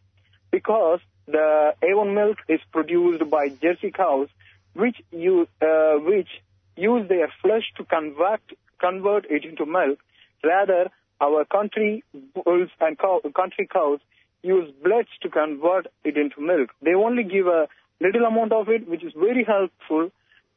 [0.51, 4.27] Because the A1 milk is produced by Jersey cows,
[4.73, 6.27] which use, uh, which
[6.75, 8.41] use their flesh to convert,
[8.79, 9.99] convert it into milk.
[10.43, 10.89] Rather,
[11.21, 13.99] our country bulls and cow, country cows
[14.43, 16.71] use bloods to convert it into milk.
[16.81, 17.67] They only give a
[17.99, 20.09] little amount of it, which is very helpful.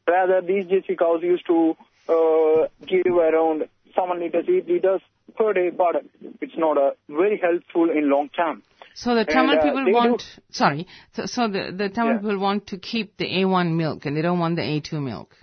[0.09, 1.77] Rather, these Jersey cows used to
[2.09, 5.01] uh, give around 7 liters, 8 liters
[5.37, 5.97] per day, but
[6.41, 8.63] it's not uh, very helpful in long term.
[8.95, 12.19] So the Tamil And, uh, people want, do- sorry, so, so the, the Tamil Yeah.
[12.21, 15.35] people want to keep the A1 milk and they don't want the A2 milk.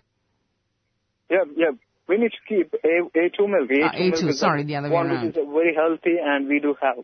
[1.30, 1.72] Yeah, yeah.
[2.08, 2.88] We need to keep A,
[3.18, 3.70] A2 milk.
[3.70, 5.28] A2, Ah, A2, milk sorry, the other way one around.
[5.28, 6.98] which is very healthy and we do have.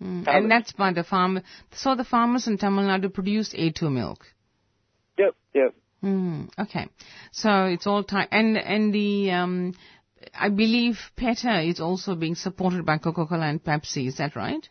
[0.00, 0.26] Mm.
[0.26, 0.48] And it.
[0.48, 1.40] that's by the farm.
[1.72, 4.26] So the farmers in Tamil Nadu produce A2 milk.
[5.18, 5.74] Yep, yep.
[6.02, 6.88] Mm, okay.
[7.32, 8.28] So it's all time.
[8.32, 9.74] And, and the, um,
[10.34, 14.06] I believe PETA is also being supported by Coca-Cola and Pepsi.
[14.06, 14.68] Is that right?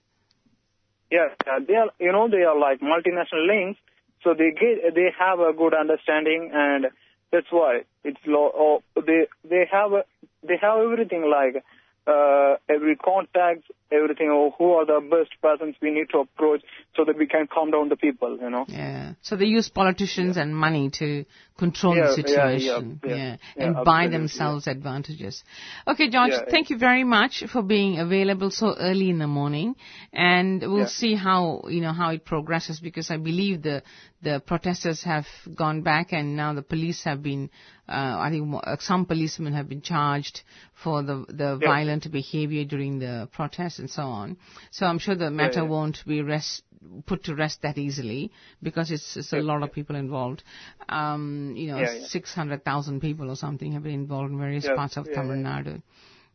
[1.11, 3.79] Yes, uh, they are, you know, they are like multinational links,
[4.23, 6.85] so they get, they have a good understanding, and
[7.31, 8.49] that's why it's law.
[8.53, 10.03] Oh, they they have a,
[10.41, 11.63] they have everything like
[12.07, 14.29] uh, every contact, everything.
[14.31, 16.61] Oh, who are the best persons we need to approach
[16.95, 18.65] so that we can calm down the people, you know.
[18.67, 19.13] Yeah.
[19.21, 21.25] So they use politicians and money to
[21.57, 22.99] control Yeah, the situation.
[23.03, 23.09] yeah.
[23.15, 23.37] Yeah.
[23.55, 25.43] Yeah, And buy themselves advantages.
[25.87, 29.75] Okay, George, thank you very much for being available so early in the morning.
[30.13, 33.83] And we'll see how, you know, how it progresses because I believe the,
[34.21, 37.49] the protesters have gone back and now the police have been,
[37.87, 40.41] uh, I think uh, some policemen have been charged
[40.83, 44.37] for the, the violent behavior during the protests and so on.
[44.71, 46.63] So I'm sure the matter won't be rest,
[47.05, 50.43] put to rest that easily because it's, it's a Yeah, lot of people involved.
[50.89, 52.07] Um, you know, Yeah, yeah.
[52.07, 55.43] 600,000 people or something have been involved in various Yeah, parts of yeah, Tamil yeah.
[55.61, 55.81] Nadu.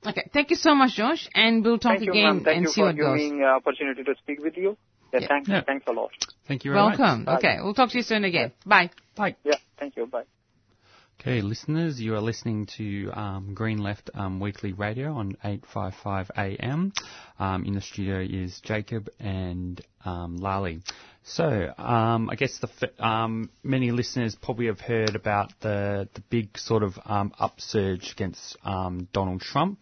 [0.07, 2.45] Okay, thank you so much, Josh, and we'll talk Thank you, again ma'am.
[2.45, 3.19] Thank and you see for what goes.
[3.19, 4.77] giving uh, opportunity to speak with you.
[5.13, 5.29] Yeah, Yeah.
[5.29, 5.61] thanks, Yeah.
[5.65, 6.11] thanks a lot.
[6.47, 6.99] Thank you very much.
[6.99, 7.25] Welcome.
[7.25, 7.37] Bye.
[7.39, 8.53] Okay, we'll talk to you soon again.
[8.65, 8.91] Bye.
[9.17, 9.37] Bye.
[9.45, 10.07] Yeah, thank you.
[10.07, 10.25] Bye.
[11.27, 16.93] Okay, listeners, you are listening to um, Green Left um, Weekly Radio on 855 AM.
[17.41, 20.83] Um, in the studio is Jacob and um, Lali.
[21.25, 26.57] So, um, I guess the um, many listeners probably have heard about the the big
[26.57, 29.81] sort of upsurge against Donald Trump.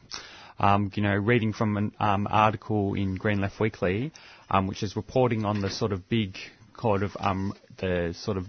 [0.58, 1.92] Um, you know, reading from an
[2.26, 4.12] article in Green Left Weekly,
[4.62, 6.38] which is reporting on the sort of big
[6.72, 7.14] kind of
[7.76, 8.46] the sort of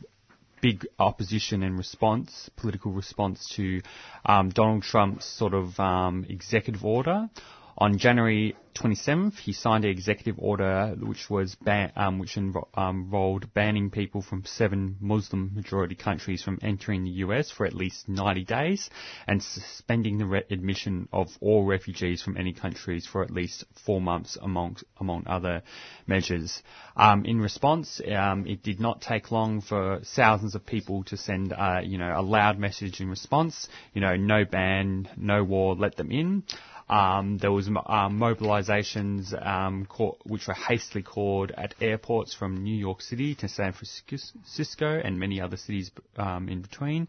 [0.66, 3.82] big opposition and response, political response to
[4.26, 7.30] um, Donald Trump's sort of um, executive order.
[7.78, 13.04] On January 27th, he signed an executive order which was ban- um, which invo- um,
[13.04, 18.08] involved banning people from seven Muslim majority countries from entering the US for at least
[18.08, 18.90] 90 days
[19.28, 24.00] and suspending the re- admission of all refugees from any countries for at least four
[24.00, 25.62] months among among other
[26.08, 26.62] measures.
[26.96, 31.52] Um, in response, um, it did not take long for thousands of people to send,
[31.52, 33.68] uh, you know, a loud message in response.
[33.94, 36.44] You know, no ban, no war, let them in.
[36.88, 42.76] Um, there was um, mobilizations um, call, which were hastily called at airports from New
[42.76, 47.08] York City to San Francisco and many other cities um, in between.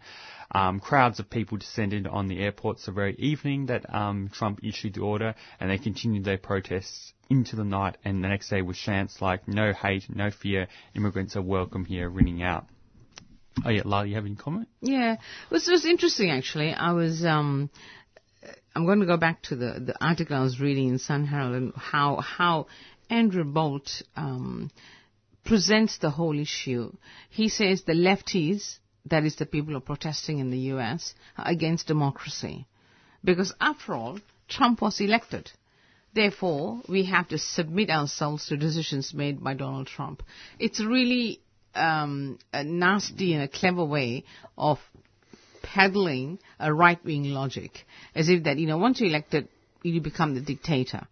[0.51, 4.95] Um, crowds of people descended on the airports the very evening that um, Trump issued
[4.95, 7.99] the order, and they continued their protests into the night.
[8.05, 12.09] And the next day with chants like "No hate, no fear, immigrants are welcome here,"
[12.09, 12.67] ringing out.
[13.65, 14.69] Oh yeah, Lyle, you have any comment?
[14.81, 16.73] Yeah, it was, it was interesting actually.
[16.73, 17.71] I was, um,
[18.77, 21.55] I'm going to go back to the, the article I was reading in Sun Herald
[21.55, 22.67] and how, how
[23.09, 24.71] Andrew Bolt, um,
[25.47, 26.93] presents the whole issue.
[27.31, 31.49] He says the lefties, that is the people who are protesting in the US, are
[31.49, 32.67] against democracy.
[33.25, 35.51] Because after all, Trump was elected.
[36.13, 40.23] Therefore, we have to submit ourselves to decisions made by Donald Trump.
[40.59, 41.41] It's really
[41.75, 44.25] um, a nasty and a clever way
[44.59, 44.81] of
[45.75, 49.49] peddling a right-wing logic, as if that you know once you're elected,
[49.83, 51.07] you become the dictator.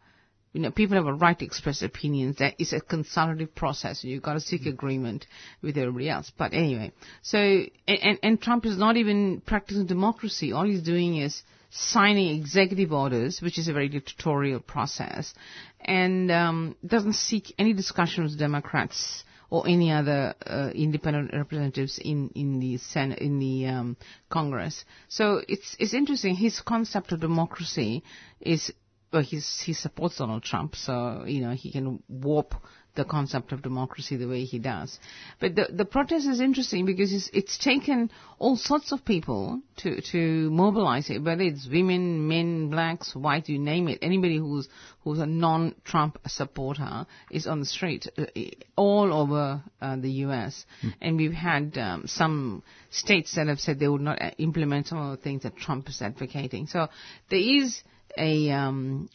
[0.53, 2.37] You know, people have a right to express opinions.
[2.39, 4.05] That is a consultative process.
[4.05, 5.27] You've got to seek agreement
[5.63, 6.31] with everybody else.
[6.39, 10.53] But anyway, so and, and, and Trump is not even practicing democracy.
[10.53, 15.35] All he's doing is signing executive orders, which is a very dictatorial process,
[15.81, 22.29] and um, doesn't seek any discussion with Democrats or any other uh, independent representatives in
[22.35, 23.97] in the Senate, in the um,
[24.29, 24.85] Congress.
[25.07, 26.35] So it's it's interesting.
[26.35, 28.03] His concept of democracy
[28.41, 28.73] is
[29.13, 32.57] well, he supports Donald Trump, so you know he can warp
[32.95, 34.99] the concept of democracy the way he does.
[35.41, 40.01] But the the protest is interesting because it's, it's taken all sorts of people to
[40.13, 43.99] to mobilize it, whether it's women, men, blacks, white, you name it.
[44.03, 44.69] Anybody who's
[45.03, 48.25] who's a non-Trump supporter is on the street uh,
[48.77, 50.65] all over uh, the U.S.
[51.01, 54.99] And we've had um, some states that have said they would not uh, implement some
[54.99, 56.67] of the things that Trump is advocating.
[56.67, 56.89] So
[57.29, 57.83] there is
[58.17, 59.09] a um,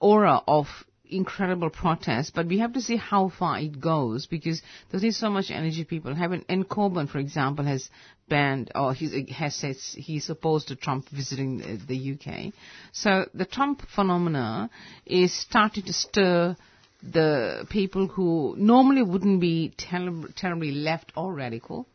[0.00, 0.66] aura of
[1.08, 5.30] incredible protest, but we have to see how far it goes because there's only so
[5.30, 6.32] much energy people have.
[6.32, 7.88] And, Corbyn, for example, has
[8.28, 12.52] banned or he has said he's opposed to Trump visiting the, the UK.
[12.92, 14.70] So the Trump phenomena
[15.04, 16.56] is starting to stir
[17.02, 21.86] the people who normally wouldn't be ter- terribly left or radical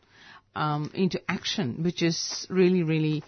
[0.54, 3.24] um, into action, which is really, really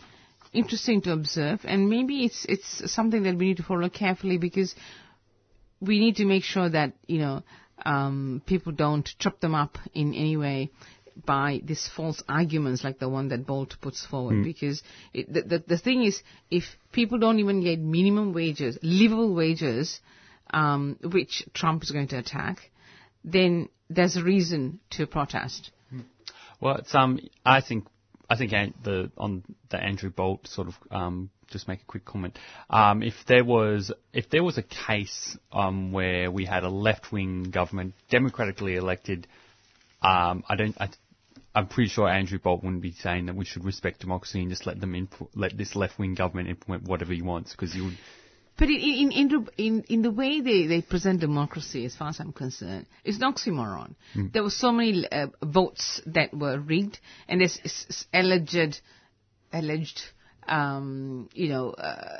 [0.53, 1.61] interesting to observe.
[1.65, 4.75] And maybe it's it's something that we need to follow carefully because
[5.83, 7.43] we need to make sure that you know
[7.85, 10.71] um, people don't trip them up in any way
[11.27, 14.37] by these false arguments like the one that Bolt puts forward.
[14.37, 14.45] Hmm.
[14.45, 19.35] Because it, the, the the thing is, if people don't even get minimum wages, livable
[19.35, 20.01] wages,
[20.51, 22.71] um, which Trump is going to attack,
[23.25, 25.71] then there's a reason to protest.
[26.61, 27.87] Well, it's um, I think
[28.33, 32.39] I think the on the Andrew Bolt sort of um, just make a quick comment.
[32.71, 37.13] Um, if there was if there was a case um, where we had a left
[37.13, 39.27] wing government, democratically elected,
[40.01, 40.75] um, I don't.
[40.81, 40.89] I,
[41.55, 44.67] I'm pretty sure Andrew Bolt wouldn't be saying that we should respect democracy and just
[44.67, 47.99] let them input, let this left wing government implement whatever he wants because you would.
[48.59, 52.11] But in, in, in, the, in, in the way they, they present democracy, as far
[52.11, 53.95] as I'm concerned, it's an oxymoron.
[54.33, 58.81] There were so many uh, votes that were rigged, and there's s- s- alleged,
[59.53, 60.03] alleged,
[60.47, 62.19] um, you know, uh,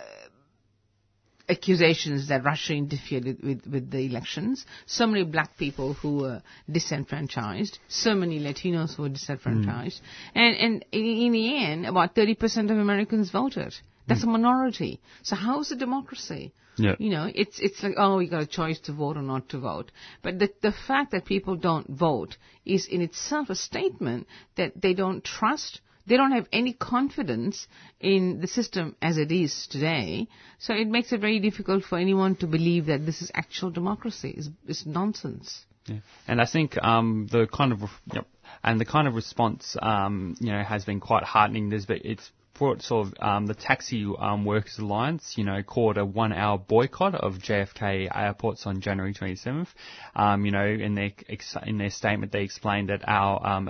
[1.49, 4.65] accusations that Russia interfered with, with, the elections.
[4.87, 7.79] So many black people who were disenfranchised.
[7.89, 10.01] So many Latinos who were disenfranchised.
[10.35, 13.75] And, and in, in the end, about 30% of Americans voted.
[14.07, 15.01] That's a minority.
[15.23, 16.53] So how is a democracy?
[16.77, 16.97] Yeah.
[16.99, 19.59] You know, it's it's like oh, you got a choice to vote or not to
[19.59, 19.93] vote.
[20.23, 24.95] But the the fact that people don't vote is in itself a statement that they
[24.95, 25.81] don't trust.
[26.05, 27.69] They don't have any confidence
[28.01, 30.27] in the system as it is today.
[30.59, 34.35] So it makes it very difficult for anyone to believe that this is actual democracy.
[34.37, 35.65] It's, it's nonsense.
[35.87, 35.99] Yeah.
[36.27, 38.27] And I think um, the kind of yep,
[38.65, 41.69] and the kind of response um, you know has been quite heartening.
[41.69, 42.31] There's been, it's
[42.63, 47.13] brought sort of um, the Taxi um, Workers Alliance, you know, called a one-hour boycott
[47.17, 49.67] of JFK airports on January 27th.
[50.15, 53.69] Um, you know, in their ex- in their statement, they explained that our um,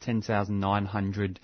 [0.00, 1.40] 10,900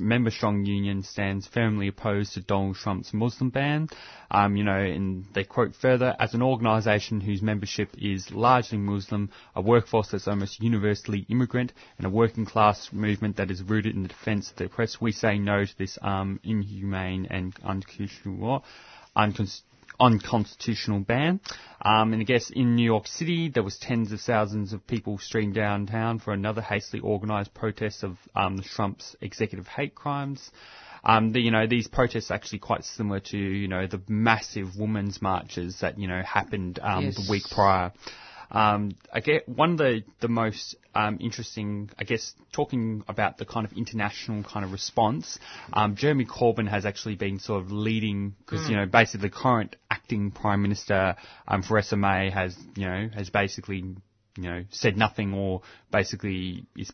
[0.00, 3.88] member strong union stands firmly opposed to Donald Trump's Muslim ban.
[4.30, 9.30] Um, you know, and they quote further, as an organisation whose membership is largely Muslim,
[9.54, 14.02] a workforce that's almost universally immigrant, and a working class movement that is rooted in
[14.02, 18.64] the defence of the oppressed, we say no to this um, inhumane and unconstitutional.
[19.16, 19.62] Uncons-
[20.00, 21.40] unconstitutional ban.
[21.82, 25.18] Um, and I guess in New York City, there was tens of thousands of people
[25.18, 30.50] streamed downtown for another hastily organised protest of um, Trump's executive hate crimes.
[31.04, 34.76] Um, the, you know, these protests are actually quite similar to, you know, the massive
[34.78, 37.16] women's marches that, you know, happened um, Yes.
[37.16, 37.92] the week prior.
[38.50, 43.44] Um, I get one of the the most um, interesting, I guess, talking about the
[43.44, 45.38] kind of international kind of response.
[45.72, 49.74] Um, Jeremy Corbyn has actually been sort of leading because you know basically the current
[50.04, 51.16] acting prime minister
[51.48, 53.78] um, Theresa May has you know has basically
[54.36, 56.92] you know said nothing or basically is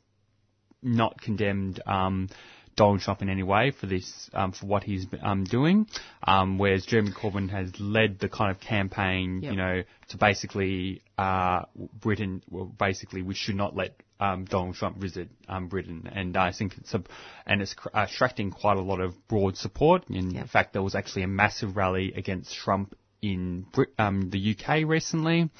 [0.83, 1.83] not condemned.
[1.87, 2.29] Um,
[2.77, 5.87] Donald Trump in any way for this, um, for what he's um, doing.
[6.23, 9.53] Um, whereas Jeremy Corbyn has led the kind of campaign, Yep.
[9.53, 11.63] you know, to basically uh,
[12.01, 12.43] Britain.
[12.51, 16.77] Well, basically, we should not let um, Donald Trump visit um, Britain, and I think
[16.79, 17.03] it's a,
[17.47, 20.05] and it's cr- attracting quite a lot of broad support.
[20.11, 20.49] In Yep.
[20.49, 23.67] fact, there was actually a massive rally against Trump in
[23.99, 25.51] um, the UK recently.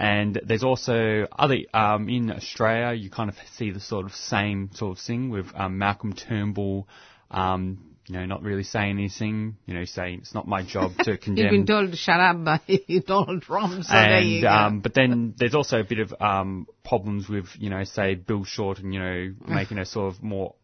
[0.00, 2.94] And there's also other um, in Australia.
[2.94, 6.88] You kind of see the sort of same sort of thing with um, Malcolm Turnbull.
[7.30, 9.58] Um, you know, not really saying anything.
[9.66, 11.44] You know, saying it's not my job to condemn.
[11.44, 12.60] You've been told to shut up by
[13.06, 13.84] Donald Trump.
[13.84, 17.84] So and um, but then there's also a bit of um, problems with you know,
[17.84, 20.54] say Bill Shorten, you know, making a sort of more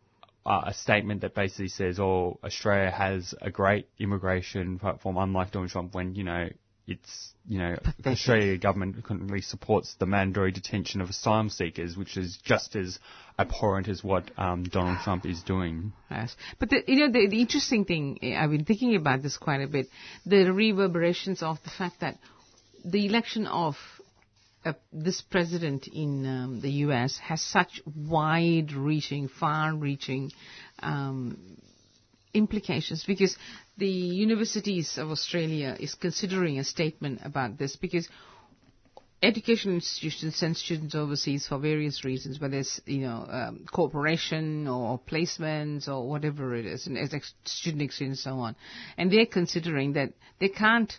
[0.46, 5.70] uh, a statement that basically says, "Oh, Australia has a great immigration platform, unlike Donald
[5.72, 6.48] Trump." When you know
[6.86, 8.06] it's you know Pathetic.
[8.06, 12.98] Australia government currently supports the mandatory detention of asylum seekers, which is just as
[13.38, 15.92] abhorrent as what um, Donald Trump is doing.
[16.10, 16.36] Yes.
[16.58, 19.66] But the, you know, the, the interesting thing, I've been thinking about this quite a
[19.66, 19.88] bit,
[20.24, 22.18] the reverberations of the fact that
[22.84, 23.76] the election of
[24.64, 27.18] uh, this president in um, the U.S.
[27.18, 30.32] has such wide-reaching, far-reaching
[30.80, 31.38] um,
[32.34, 33.36] implications because
[33.76, 38.08] the universities of Australia is considering a statement about this because
[39.22, 44.98] educational institutions send students overseas for various reasons, whether it's you know um, cooperation or
[44.98, 47.10] placements or whatever it is, and as
[47.44, 48.56] student exchange and so on.
[48.96, 50.92] And they're considering that they can't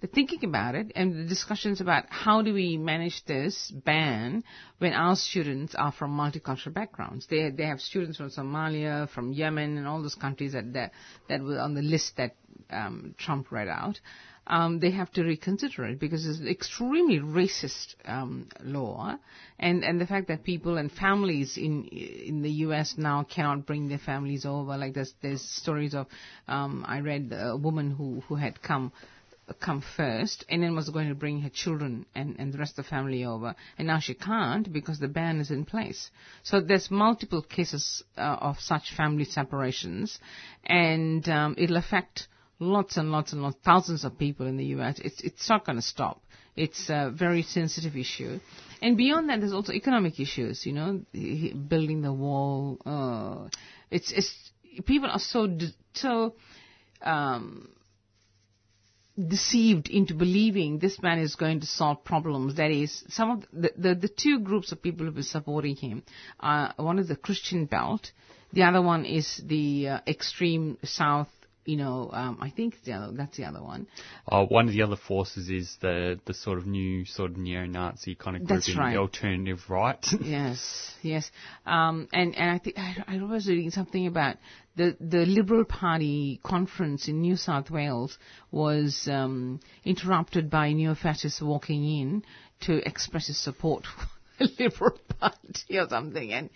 [0.00, 4.42] they're thinking about it and the discussions about how do we manage this ban
[4.78, 7.26] when our students are from multicultural backgrounds.
[7.26, 10.92] They they have students from Somalia, from Yemen, and all those countries that that,
[11.28, 12.34] that were on the list that
[12.70, 14.00] um, Trump read out.
[14.46, 19.16] Um, they have to reconsider it because it's an extremely racist um, law,
[19.58, 22.94] and and the fact that people and families in in the U.S.
[22.96, 24.76] now cannot bring their families over.
[24.78, 26.06] Like there's there's stories of
[26.48, 28.92] um, I read a woman who who had come
[29.58, 32.84] come first and then was going to bring her children and, and the rest of
[32.84, 33.54] the family over.
[33.78, 36.10] And now she can't because the ban is in place.
[36.42, 40.18] So there's multiple cases uh, of such family separations
[40.64, 42.28] and um, it'll affect
[42.58, 45.00] lots and lots and lots, thousands of people in the U.S.
[45.02, 46.22] It's, it's not going to stop.
[46.56, 48.38] It's a very sensitive issue.
[48.82, 52.78] And beyond that, there's also economic issues, you know, building the wall.
[52.84, 53.48] Uh,
[53.90, 54.34] it's, it's,
[54.84, 55.48] people are so,
[55.94, 56.34] so,
[57.02, 57.68] um,
[59.28, 62.56] deceived into believing this man is going to solve problems.
[62.56, 66.02] That is, some of the, the, the two groups of people who are supporting him,
[66.40, 68.12] uh, one is the Christian belt,
[68.52, 71.28] the other one is the uh, extreme south
[71.64, 73.86] you know, um, I think the other, that's the other one.
[74.26, 78.14] Uh, one of the other forces is the the sort of new sort of neo-Nazi
[78.14, 78.94] kind of group in right.
[78.94, 80.04] the alternative right.
[80.20, 81.30] yes, yes,
[81.66, 84.36] um, and and I think I, I was reading something about
[84.80, 88.16] the the Liberal Party conference in New South Wales
[88.50, 92.24] was um, interrupted by neo-fascists walking in
[92.60, 93.84] to express his support.
[93.84, 96.48] for the Liberal Party or something, and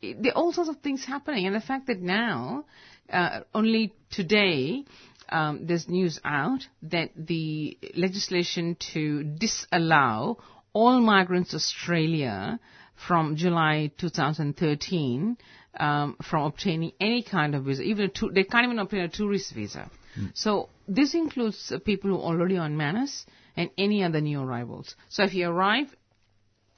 [0.00, 2.64] it, there are all sorts of things happening, and the fact that now
[3.12, 4.84] uh, only today
[5.28, 10.38] um, there's news out that the legislation to disallow
[10.72, 12.58] all migrants to Australia
[13.06, 15.36] from July 2013
[15.78, 19.52] um, from obtaining any kind of visa, even a they can't even obtain a tourist
[19.52, 19.90] visa.
[20.18, 20.30] Mm.
[20.34, 24.94] So this includes uh, people who are already on Manus and any other new arrivals.
[25.08, 25.94] So if you arrive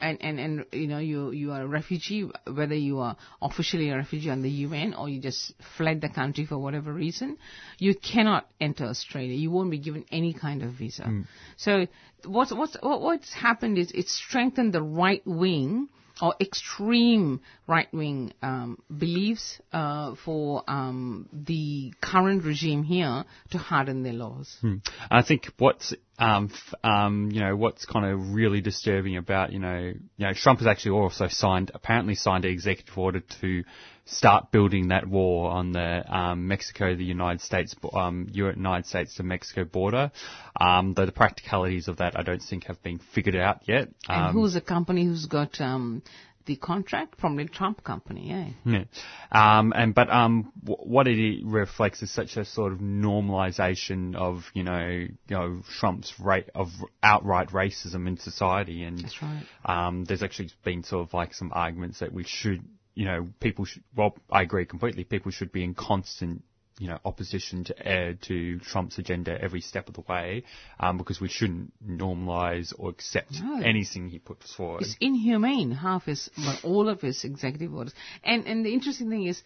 [0.01, 3.97] and, and, and you know you you are a refugee, whether you are officially a
[3.97, 7.37] refugee under the UN or you just fled the country for whatever reason,
[7.79, 9.35] you cannot enter Australia.
[9.35, 11.03] You won't be given any kind of visa.
[11.03, 11.27] Mm.
[11.57, 11.87] So
[12.25, 15.89] what's what's what's happened is it's strengthened the right wing
[16.21, 24.03] or extreme right wing um, beliefs uh, for um, the current regime here to harden
[24.03, 24.57] their laws.
[24.61, 24.77] Hmm.
[25.11, 29.59] I think what's um, f- um, you know what's kind of really disturbing about you
[29.59, 33.65] know you know Trump has actually also signed apparently signed an executive order to
[34.09, 39.23] start building that wall on the um, Mexico, the United States, um, United States to
[39.23, 40.11] Mexico border.
[40.59, 43.89] Um, though the practicalities of that I don't think have been figured out yet.
[44.09, 46.03] and um, who's the company who's got um,
[46.49, 47.21] the contract?
[47.21, 48.53] from the Trump company, eh?
[48.65, 48.85] Yeah.
[49.31, 54.45] Um, and but um, w- what it reflects is such a sort of normalization of
[54.55, 56.69] you know you know Trump's rate of
[57.03, 59.45] outright racism in society, and That's right.
[59.65, 62.63] um, there's actually been sort of like some arguments that we should
[62.99, 65.05] you know, people should, well, I agree completely.
[65.05, 66.43] People should be in constant,
[66.79, 70.45] you know, opposition to uh, to Trump's agenda every step of the way,
[70.79, 73.61] um, because we shouldn't normalise or accept No.
[73.61, 74.83] anything he puts forward.
[74.83, 77.95] It's inhumane, half his, well, all of his executive orders.
[78.23, 79.43] And, and the interesting thing is,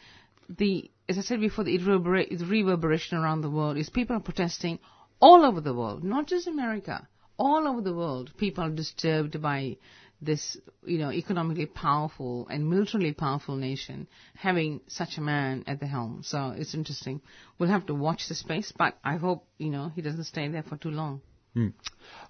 [0.48, 4.78] the, as I said before, the reverberation around the world is people are protesting
[5.20, 7.08] all over the world, not just America.
[7.38, 9.78] All over the world, people are disturbed by
[10.22, 10.56] this,
[10.86, 14.06] you know, economically powerful and militarily powerful nation
[14.36, 16.22] having such a man at the helm.
[16.24, 17.20] So it's interesting.
[17.58, 20.62] We'll have to watch the space, but I hope, you know, he doesn't stay there
[20.62, 21.20] for too long.
[21.54, 21.68] Hmm.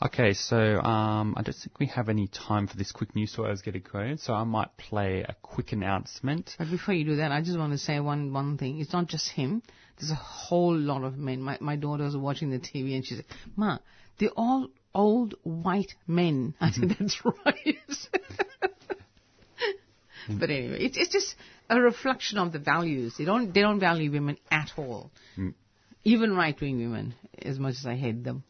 [0.05, 3.49] Okay, so um, I don't think we have any time for this quick news story
[3.49, 6.57] I was getting going, so I might play a quick announcement.
[6.59, 8.81] But before you do that, I just want to say one, one thing.
[8.81, 9.63] It's not just him.
[9.99, 11.41] There's a whole lot of men.
[11.41, 13.79] My, my daughter was watching the TV and she said, Ma,
[14.19, 16.55] they're all old white men.
[16.61, 17.79] I said, that's right.
[20.29, 21.35] but anyway, it's, it's just
[21.69, 23.15] a reflection of the values.
[23.19, 25.11] They don't, they don't value women at all.
[25.39, 25.55] Mm.
[26.05, 28.45] Even right-wing women, as much as I hate them.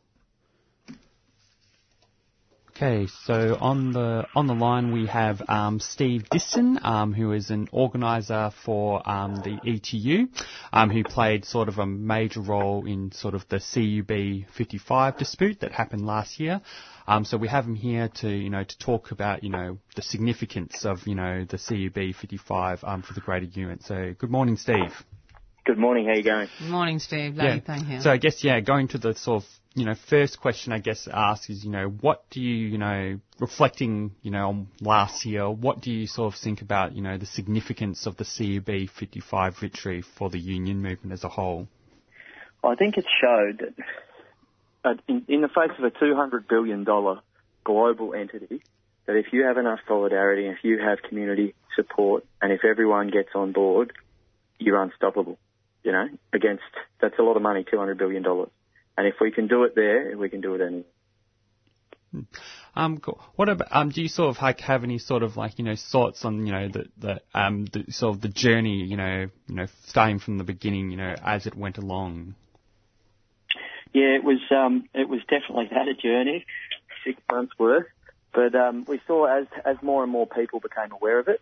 [2.83, 7.51] Okay, so on the on the line we have um, Steve Disson, um, who is
[7.51, 10.27] an organizer for um, the ETU,
[10.73, 15.61] um, who played sort of a major role in sort of the CUB 55 dispute
[15.61, 16.61] that happened last year.
[17.07, 20.03] Um, so we have him here to you know to talk about you know the
[20.03, 23.85] significance of you know the CUB 55 um, for the greater unit.
[23.85, 24.93] So good morning, Steve.
[25.65, 26.07] Good morning.
[26.07, 26.49] How you going?
[26.59, 27.37] Good morning, Steve.
[27.37, 28.01] Lovely thing here.
[28.01, 31.05] So I guess yeah, going to the sort of you know first question I guess
[31.05, 35.25] to ask is you know what do you you know reflecting you know on last
[35.25, 38.91] year what do you sort of think about you know the significance of the CUB
[38.91, 41.69] 55 victory for the union movement as a whole?
[42.65, 43.85] I think it showed that
[44.85, 46.85] uh, in, in the face of a $200 billion
[47.65, 48.63] global entity,
[49.07, 53.31] that if you have enough solidarity, if you have community support, and if everyone gets
[53.35, 53.93] on board,
[54.59, 55.39] you're unstoppable.
[55.83, 56.63] You know, against
[57.01, 58.25] that's a lot of money, $200 billion.
[58.97, 60.85] And if we can do it there, we can do it anywhere.
[62.75, 63.21] Um, cool.
[63.37, 63.89] what about um?
[63.89, 66.53] Do you sort of like have any sort of like you know thoughts on you
[66.53, 70.37] know the the um the sort of the journey you know you know starting from
[70.37, 72.35] the beginning you know as it went along?
[73.95, 76.45] Yeah, it was um it was definitely that a journey,
[77.05, 77.87] six months worth.
[78.35, 81.41] But um, we saw as as more and more people became aware of it,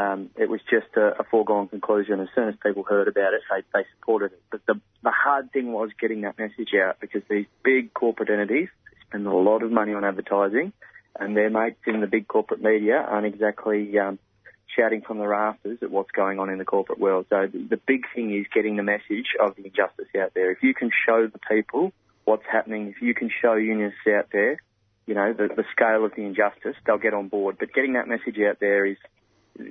[0.00, 2.20] um, it was just a, a foregone conclusion.
[2.20, 4.42] As soon as people heard about it, they, they supported it.
[4.50, 8.68] But the the hard thing was getting that message out because these big corporate entities
[9.06, 10.72] spend a lot of money on advertising,
[11.18, 14.18] and their mates in the big corporate media aren't exactly um,
[14.76, 17.26] shouting from the rafters at what's going on in the corporate world.
[17.30, 20.50] So the, the big thing is getting the message of the injustice out there.
[20.52, 21.92] If you can show the people
[22.24, 24.60] what's happening, if you can show unionists out there,
[25.06, 27.56] you know, the, the scale of the injustice, they'll get on board.
[27.58, 28.98] But getting that message out there is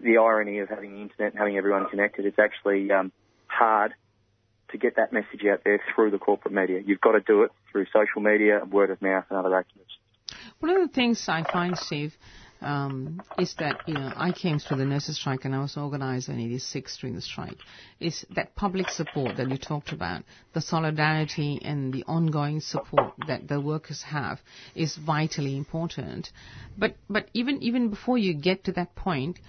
[0.04, 2.26] the irony of having the internet and having everyone connected.
[2.26, 3.12] It's actually um,
[3.48, 3.94] hard
[4.72, 6.82] to get that message out there through the corporate media.
[6.86, 9.88] You've got to do it through social media, word of mouth, and other activities.
[10.60, 12.14] One of the things I find, Steve,
[12.62, 16.34] um, is that you know I came through the nurses' strike and I was organizer
[16.34, 17.58] in '86 during the strike.
[18.00, 20.24] Is that public support that you talked about,
[20.54, 24.42] the solidarity and the ongoing support that the workers have
[24.76, 26.32] is vitally important.
[26.78, 29.40] But but even even before you get to that point,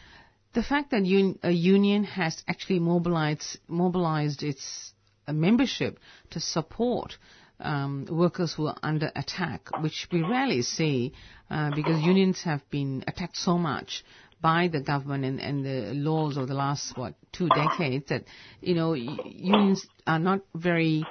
[0.52, 4.92] the fact that un- a union has actually mobilized mobilized its
[5.26, 5.98] uh, membership
[6.30, 7.16] to support
[7.60, 11.12] um, workers who are under attack, which we rarely see
[11.50, 14.02] uh, because unions have been attacked so much
[14.40, 18.24] by the government and, and the laws of the last what two decades that
[18.60, 21.04] you know unions are not very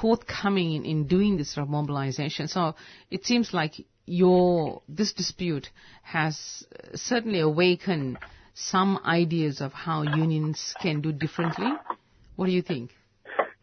[0.00, 2.48] forthcoming in, in doing this sort of mobilization.
[2.48, 2.74] So
[3.10, 3.72] it seems like
[4.06, 5.68] your this dispute
[6.02, 8.18] has certainly awakened
[8.56, 11.70] some ideas of how unions can do differently.
[12.36, 12.90] What do you think?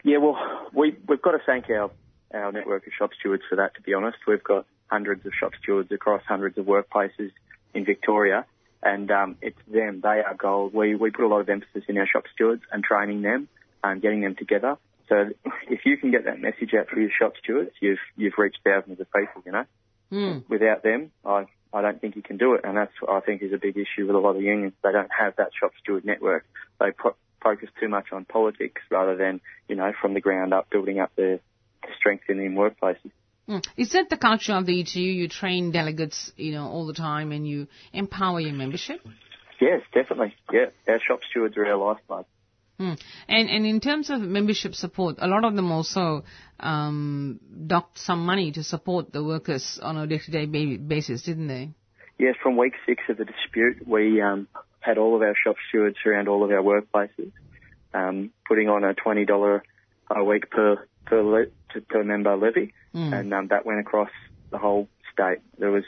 [0.03, 0.37] Yeah, well,
[0.71, 1.91] we, we've got to thank our
[2.33, 4.17] our network of shop stewards for that, to be honest.
[4.27, 7.31] We've got hundreds of shop stewards across hundreds of workplaces
[7.75, 8.45] in Victoria,
[8.81, 10.01] and um, it's them.
[10.01, 10.73] They are gold.
[10.73, 13.47] We, we put a lot of emphasis in our shop stewards and training them
[13.83, 14.77] and getting them together.
[15.09, 15.29] So
[15.69, 18.99] if you can get that message out through your shop stewards, you've, you've reached thousands
[18.99, 19.65] of people, you know.
[20.11, 20.49] Mm.
[20.49, 22.61] Without them, I, I don't think you can do it.
[22.63, 24.73] And that's, I think, is a big issue with a lot of unions.
[24.83, 26.45] They don't have that shop steward network.
[26.79, 30.69] They pro- focus too much on politics rather than, you know, from the ground up,
[30.69, 31.39] building up their,
[31.97, 33.11] strengthening workplaces.
[33.49, 33.65] Mm.
[33.75, 35.01] Is that the culture of the ETU?
[35.01, 39.01] You train delegates, you know, all the time, and you empower your membership.
[39.59, 40.33] Yes, definitely.
[40.51, 42.25] Yeah, our shop stewards are our lifeblood.
[42.79, 42.99] Mm.
[43.27, 46.23] And and in terms of membership support, a lot of them also
[46.59, 50.45] um, docked some money to support the workers on a day-to-day
[50.77, 51.69] basis, didn't they?
[52.17, 54.47] Yes, from week six of the dispute, we um,
[54.79, 57.31] had all of our shop stewards around all of our workplaces,
[57.93, 59.63] um, putting on a twenty dollar
[60.09, 63.13] a week per per, le- per member levy, mm.
[63.13, 64.11] and um, that went across
[64.51, 65.39] the whole state.
[65.57, 65.83] There was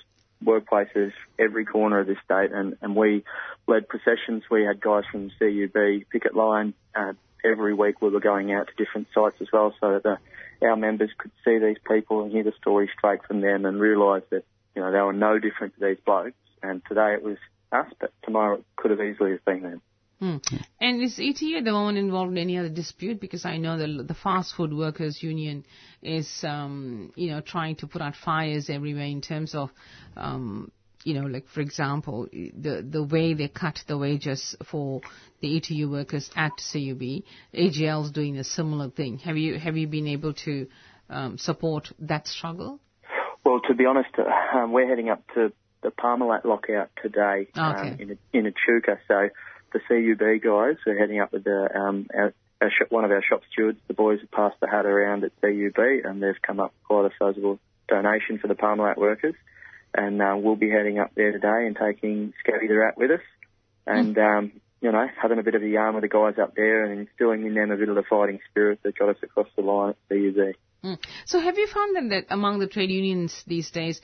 [0.46, 3.24] workplaces every corner of the state, and, and we
[3.68, 4.43] led processions.
[4.50, 6.74] We had guys from CUB picket line.
[6.96, 10.68] Uh, every week we were going out to different sites as well, so that the,
[10.68, 14.24] our members could see these people and hear the story straight from them, and realise
[14.30, 14.43] that
[14.76, 16.34] you know they were no different to these blokes.
[16.64, 17.38] And today it was
[17.72, 19.82] us, but tomorrow it could have easily have been them.
[20.20, 20.38] Hmm.
[20.80, 23.20] And is ETU at the moment involved in any other dispute?
[23.20, 25.66] Because I know the the fast food workers union
[26.01, 29.72] is, um, you know, trying to put out fires everywhere in terms of,
[30.16, 30.72] um,
[31.03, 35.01] you know, like for example, the the way they cut the wages for
[35.41, 37.24] the ETU workers at CUB.
[37.53, 39.18] AGL is doing a similar thing.
[39.20, 40.68] Have you have you been able to
[41.09, 42.80] um, support that struggle?
[43.43, 45.51] Well, to be honest, uh, um, we're heading up to
[45.84, 47.59] the Parmalat lockout today okay.
[47.59, 49.30] um, in in Echuca, so
[49.76, 53.21] the CUB guys are heading up with the, um, our, our shop, one of our
[53.21, 53.80] shop stewards.
[53.88, 57.05] The boys have passed the hat around at CUB and they've come up with quite
[57.05, 59.36] a sizable donation for the Parmalat workers.
[59.93, 63.21] And uh, we'll be heading up there today and taking Scabby the Rat with us.
[63.86, 64.38] And, mm.
[64.38, 64.51] um,
[64.82, 67.45] you know, having a bit of a yarn with the guys up there and instilling
[67.45, 69.97] in them a bit of the fighting spirit that got us across the line at
[70.09, 70.55] CUB.
[70.84, 70.97] Mm.
[71.26, 74.01] So have you found that, that among the trade unions these days,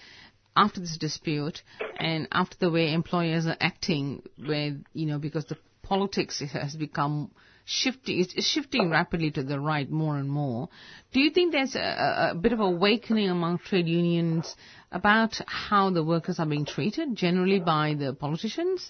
[0.56, 1.62] after this dispute
[2.00, 7.32] and after the way employers are acting, where you know because the politics has become
[7.66, 10.70] shifting, it's shifting rapidly to the right more and more.
[11.14, 14.56] Do you think there's a, a bit of awakening among trade unions
[14.92, 18.90] about how the workers are being treated generally by the politicians?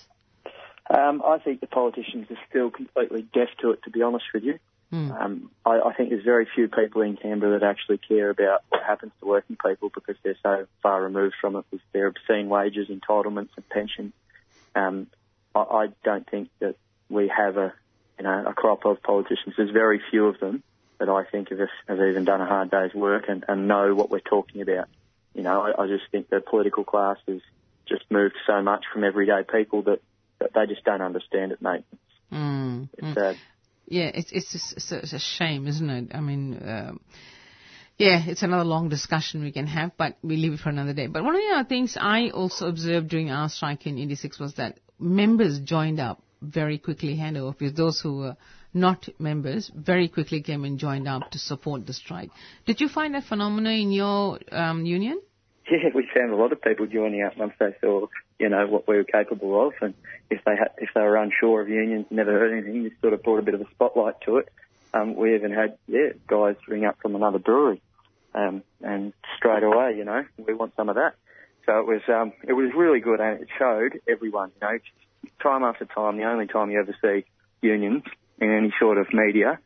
[0.89, 4.43] Um, I think the politicians are still completely deaf to it, to be honest with
[4.43, 4.59] you.
[4.93, 8.83] Um, I, I think there's very few people in Canberra that actually care about what
[8.83, 12.89] happens to working people because they're so far removed from it with their obscene wages,
[12.89, 14.13] entitlements, and pensions.
[14.75, 15.07] Um,
[15.55, 16.75] I, I don't think that
[17.09, 17.73] we have a
[18.17, 19.55] you know a crop of politicians.
[19.55, 20.63] There's very few of them
[20.99, 24.11] that I think have, have even done a hard day's work and, and know what
[24.11, 24.87] we're talking about.
[25.33, 27.41] You know, I, I just think the political class has
[27.87, 30.01] just moved so much from everyday people that,
[30.39, 31.83] that they just don't understand it, mate.
[32.31, 32.89] Mm.
[32.97, 33.37] It's sad.
[33.91, 36.15] Yeah, it's it's, just, it's, a, shame, isn't it?
[36.15, 37.01] I mean, um,
[37.97, 41.07] yeah, it's another long discussion we can have, but we leave it for another day.
[41.07, 44.53] But one of the other things I also observed during our strike in '86 was
[44.55, 48.37] that members joined up very quickly, hand over because those who were
[48.73, 52.29] not members very quickly came and joined up to support the strike.
[52.65, 55.21] Did you find that phenomenon in your um, union?
[55.69, 58.07] Yeah, we found a lot of people joining up once they saw,
[58.41, 59.93] you know, what we were capable of, and
[60.31, 63.21] if they had, if they were unsure of unions, never heard anything, this sort of
[63.21, 64.49] brought a bit of a spotlight to it.
[64.95, 67.81] Um, we even had, yeah, guys ring up from another brewery,
[68.33, 71.13] um, and straight away, you know, we want some of that.
[71.67, 74.79] So it was, um, it was really good, and it showed everyone, you know,
[75.43, 76.17] time after time.
[76.17, 77.25] The only time you ever see
[77.61, 78.03] unions
[78.39, 79.59] in any sort of media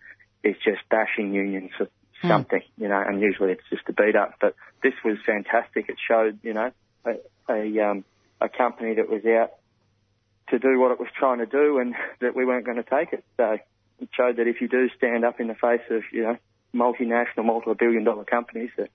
[0.44, 1.88] is just bashing unions for
[2.28, 4.34] something, you know, and usually it's just a beat up.
[4.42, 5.88] But this was fantastic.
[5.88, 6.72] It showed, you know,
[7.06, 7.14] a,
[7.50, 8.04] a, um,
[8.42, 9.52] a company that was out
[10.50, 13.14] to do what it was trying to do and that we weren't going to take
[13.14, 13.24] it.
[13.38, 13.58] So
[14.00, 16.38] it showed that if you do stand up in the face of, you know,
[16.74, 18.90] multinational, multi-billion dollar companies, that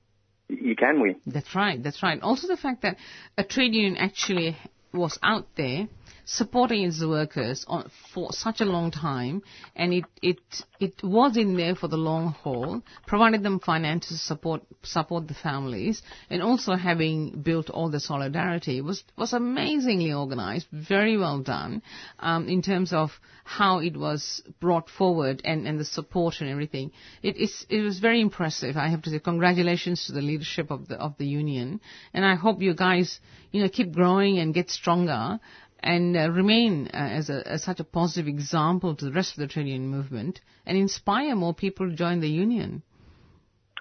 [0.49, 1.16] you can win.
[1.26, 1.82] That's right.
[1.82, 2.20] That's right.
[2.20, 2.97] Also, the fact that
[3.38, 4.57] a trade union actually
[4.93, 5.88] was out there
[6.33, 9.43] supporting its workers on, for such a long time,
[9.74, 10.39] and it, it
[10.78, 16.03] it was in there for the long haul, provided them financial support support the families,
[16.31, 21.83] and also having built all the solidarity was was amazingly organized, very well done,
[22.20, 23.11] um, in terms of
[23.43, 26.93] how it was brought forward and, and the support and everything.
[27.22, 28.76] It is it was very impressive.
[28.76, 31.81] I have to say congratulations to the leadership of the of the union,
[32.14, 33.18] and I hope you guys
[33.51, 35.41] you know keep growing and get stronger
[35.81, 39.39] and uh, remain uh, as, a, as such a positive example to the rest of
[39.39, 42.83] the trade union movement and inspire more people to join the union.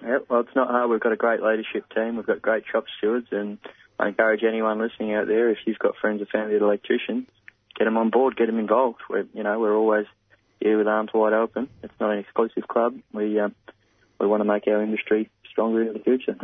[0.02, 0.90] Yeah, well, it's not hard.
[0.90, 2.16] We've got a great leadership team.
[2.16, 3.58] We've got great shop stewards, and
[3.98, 7.26] I encourage anyone listening out there, if you've got friends or family that are electricians,
[7.78, 9.00] get them on board, get them involved.
[9.10, 10.06] We're, you know, we're always
[10.58, 11.68] here with arms wide open.
[11.82, 12.98] It's not an exclusive club.
[13.12, 13.54] We um,
[14.18, 16.36] we want to make our industry stronger in the future.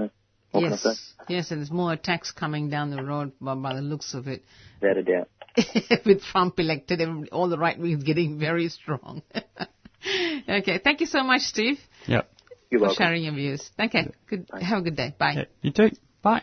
[0.50, 0.88] What can I say?
[0.88, 4.28] yes, yes, and there's more attacks coming down the road by, by the looks of
[4.28, 4.42] it.
[4.80, 5.28] Without a doubt.
[6.06, 9.22] With Trump elected, everybody- all the right wing is getting very strong.
[10.48, 12.30] okay, thank you so much, Steve, Yep.
[12.70, 13.04] You're for welcome.
[13.04, 13.70] sharing your views.
[13.78, 14.48] Okay, good.
[14.60, 15.14] Have a good day.
[15.18, 15.32] Bye.
[15.36, 15.90] Yeah, you too.
[16.22, 16.42] Bye.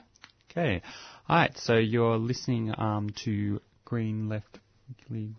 [0.52, 0.82] Okay.
[1.28, 1.58] All right.
[1.58, 5.36] So you're listening um, to Green Left Weekly.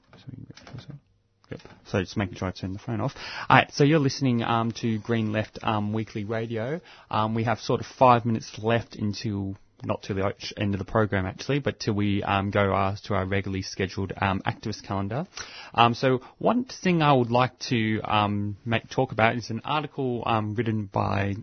[1.50, 1.60] Yep.
[1.86, 3.12] So just making sure I turn the phone off.
[3.48, 3.70] All right.
[3.72, 6.80] So you're listening um, to Green Left um, Weekly Radio.
[7.10, 9.56] Um, we have sort of five minutes left until.
[9.84, 13.14] Not to the end of the program actually, but till we um, go uh, to
[13.14, 15.26] our regularly scheduled um, activist calendar.
[15.74, 20.22] Um, so one thing I would like to um, make talk about is an article
[20.26, 21.36] um, written by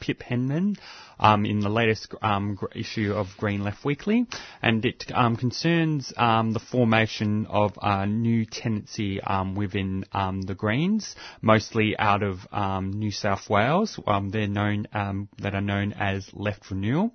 [0.00, 0.76] Pip Hinman
[1.18, 4.26] um, in the latest um, issue of Green Left Weekly,
[4.60, 10.54] and it um, concerns um, the formation of a new tendency um, within um, the
[10.54, 13.98] Greens, mostly out of um, New South Wales.
[14.06, 17.12] Um, they're known um, that are known as Left Renewal.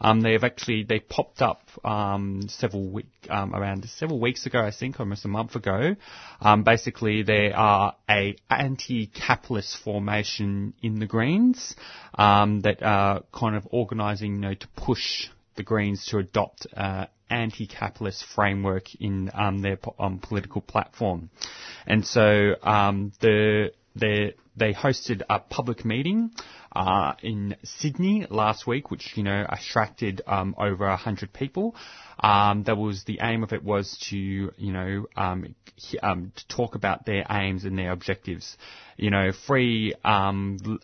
[0.00, 4.60] Um, they have actually they popped up um, several week um, around several weeks ago,
[4.60, 5.96] I think, almost a month ago.
[6.40, 11.76] Um, basically, they are a anti-capitalist formation in the Greens
[12.14, 17.06] um, that are kind of organising, you know, to push the Greens to adopt uh,
[17.30, 21.30] anti-capitalist framework in um, their um, political platform.
[21.86, 26.30] And so um, the they they hosted a public meeting
[26.74, 31.74] uh, in Sydney last week, which you know attracted um, over hundred people.
[32.22, 35.54] Um, that was the aim of it was to you know um,
[36.02, 38.56] um, to talk about their aims and their objectives.
[38.96, 40.78] You know, free um,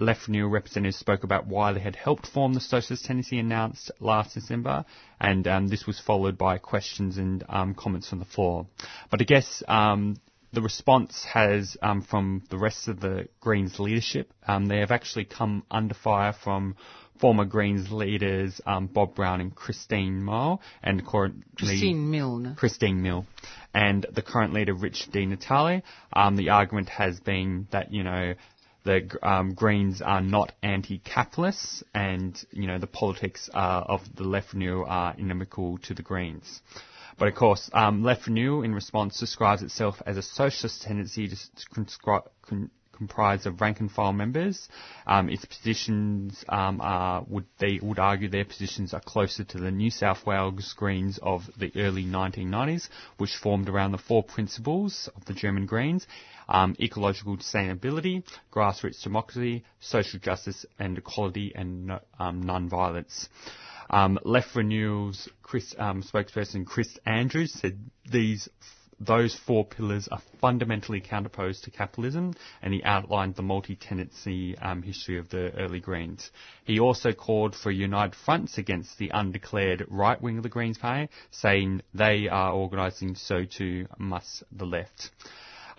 [0.00, 4.34] Left Renewal representatives spoke about why they had helped form the Socialist Tendency announced last
[4.34, 4.86] December,
[5.20, 8.66] and um, this was followed by questions and um, comments from the floor.
[9.10, 10.16] But I guess um,
[10.52, 14.32] the response has um, from the rest of the Greens leadership.
[14.48, 16.76] Um, they have actually come under fire from
[17.20, 22.54] former Greens leaders um, Bob Brown and Christine Moe, and currently Christine Milne.
[22.56, 23.26] Christine Mill.
[23.74, 25.82] And the current leader, Rich Di Natale,
[26.12, 28.34] um, the argument has been that, you know,
[28.84, 34.54] the um, Greens are not anti-capitalists and, you know, the politics uh, of the left
[34.54, 36.60] Renew are inimical to the Greens.
[37.18, 41.36] But of course, um, Left Renew, in response, describes itself as a socialist tendency to
[41.74, 42.70] con-
[43.00, 44.68] comprised of rank and file members.
[45.06, 49.70] Um, its positions um, are would they would argue their positions are closer to the
[49.70, 55.24] New South Wales Greens of the early 1990s, which formed around the four principles of
[55.24, 56.06] the German Greens.
[56.52, 63.28] Um, ecological sustainability, grassroots democracy, social justice and equality, and no, um, non-violence.
[63.88, 67.78] Um, Left Renewal's Chris, um, spokesperson Chris Andrews said
[68.10, 68.48] these
[69.00, 75.18] those four pillars are fundamentally counterposed to capitalism, and he outlined the multi-tendency um, history
[75.18, 76.30] of the early Greens.
[76.64, 81.08] He also called for united fronts against the undeclared right wing of the Greens Party,
[81.30, 85.10] saying they are organising, so too must the left.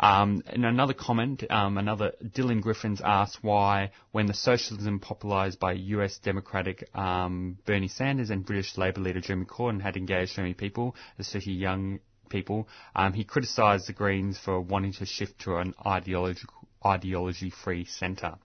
[0.02, 5.74] Um, in another comment, um, another Dylan Griffiths asked why, when the socialism popularised by
[5.74, 6.18] U.S.
[6.18, 10.96] Democratic um, Bernie Sanders and British Labor leader Jeremy Corbyn had engaged so many people,
[11.20, 12.00] especially young
[12.30, 18.36] people, um, he criticised the Greens for wanting to shift to an ideological, ideology-free centre.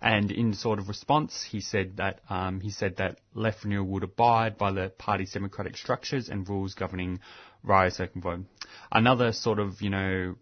[0.00, 4.02] And in sort of response, he said that um, he said that Left Renewal would
[4.02, 7.20] abide by the party's democratic structures and rules governing
[7.62, 8.44] Rio Circumvote.
[8.90, 10.36] Another sort of you know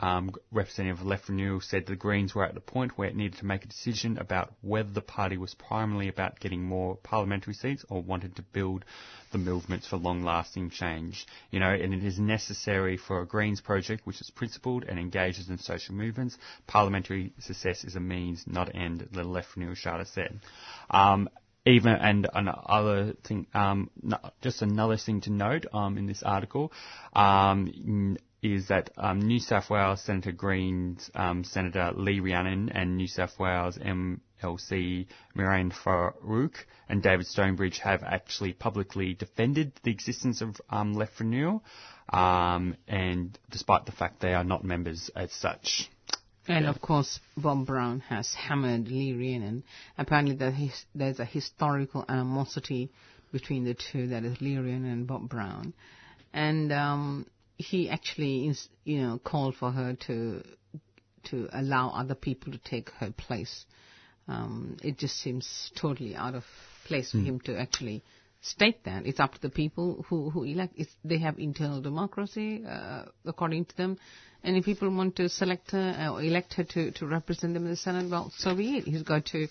[0.00, 3.46] um, representative Left Renewal said the Greens were at the point where it needed to
[3.46, 8.02] make a decision about whether the party was primarily about getting more parliamentary seats or
[8.02, 8.84] wanted to build
[9.32, 11.26] the movements for long-lasting change.
[11.50, 15.48] You know, and it is necessary for a Greens project which is principled and engages
[15.48, 16.38] in social movements.
[16.66, 20.40] Parliamentary success is a means, not an end, the Left Renewal Charter said.
[20.90, 21.28] Um,
[21.66, 23.90] even and another thing, um,
[24.40, 26.72] just another thing to note um, in this article,
[27.14, 33.08] um, is that um, New South Wales Senator Greens um, Senator Lee Rhiannon and New
[33.08, 36.56] South Wales MLC Mehreen Faruqi
[36.88, 41.64] and David Shoebridge have actually publicly defended the existence of um, Left Renewal,
[42.10, 45.90] um, and despite the fact they are not members as such.
[46.46, 46.70] And yeah.
[46.70, 49.64] of course, Bob Brown has hammered Lee Rhiannon.
[49.98, 50.34] Apparently,
[50.94, 52.90] there's a historical animosity
[53.32, 55.74] between the two, that is Lee Rhiannon and Bob Brown.
[56.32, 57.26] And um,
[57.58, 58.54] he actually,
[58.84, 60.42] you know, called for her to
[61.24, 63.66] to allow other people to take her place.
[64.28, 66.44] Um, it just seems totally out of
[66.86, 67.26] place for mm.
[67.26, 68.02] him to actually
[68.40, 69.06] state that.
[69.06, 70.74] It's up to the people who who elect.
[70.76, 73.98] It's, they have internal democracy, uh, according to them.
[74.44, 77.70] And if people want to select her or elect her to, to represent them in
[77.70, 78.84] the Senate, well, so be it.
[78.84, 79.48] He's got to,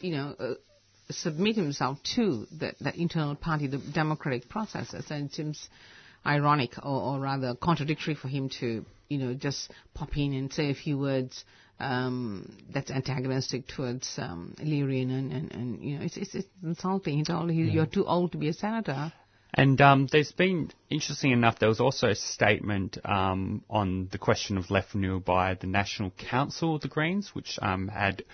[0.00, 0.54] you know, uh,
[1.10, 5.06] submit himself to the, the internal party, the democratic processes.
[5.08, 5.70] And it seems
[6.26, 10.70] ironic or, or, rather contradictory for him to, you know, just pop in and say
[10.70, 11.44] a few words
[11.80, 16.48] um, that's antagonistic towards um, Lee Rhiannon and, and, and, you know, it's, it's, it's
[16.62, 17.18] insulting.
[17.18, 17.64] He told yeah.
[17.64, 19.12] you're too old to be a senator.
[19.56, 24.58] And um, there's been, interesting enough, there was also a statement um, on the question
[24.58, 28.24] of left renewal by the National Council of the Greens, which um, had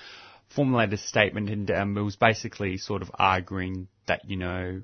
[0.49, 4.81] formulated a statement and um, it was basically sort of arguing that, you know,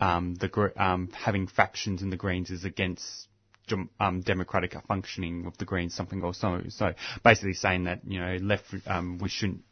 [0.00, 3.28] um, the um, having factions in the Greens is against
[4.00, 6.62] um, democratic functioning of the Greens, something or so.
[6.68, 9.62] So basically saying that you know left um, we shouldn't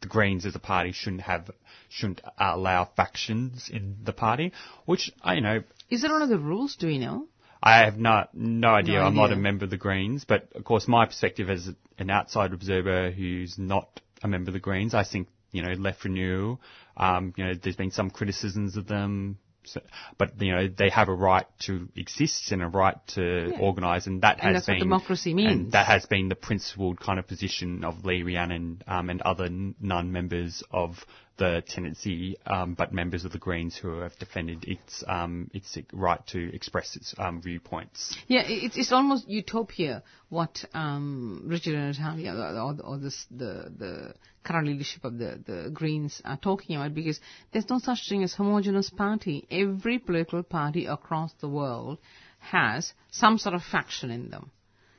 [0.00, 1.50] the Greens as a party shouldn't have
[1.88, 4.52] shouldn't allow factions in the party,
[4.84, 6.76] which you know is it one of the rules?
[6.76, 7.26] Do we know?
[7.60, 9.00] I have not no idea.
[9.00, 11.68] No I'm not a member of the Greens, but of course my perspective as
[11.98, 16.04] an outside observer who's not a member of the Greens, I think you know Left
[16.04, 16.58] Renew.
[16.96, 19.38] Um, you know, there's been some criticisms of them
[19.72, 19.80] so,
[20.16, 23.58] but you know they have a right to exist and a right to yeah.
[23.58, 25.52] organise, and that and has been democracy means.
[25.52, 29.48] And that has been the principled kind of position of Lee Rhiannon um, and other
[29.50, 31.04] non-members of
[31.38, 36.24] the tendency, um, but members of the Greens who have defended its um, its right
[36.28, 38.16] to express its um, viewpoints.
[38.26, 44.14] Yeah, it's, it's almost utopia what um, Richard Di Natale or, or this, the the
[44.44, 47.20] current leadership of the, the Greens are talking about because
[47.52, 49.46] there's no such thing as homogeneous party.
[49.50, 51.98] Every political party across the world
[52.40, 54.50] has some sort of faction in them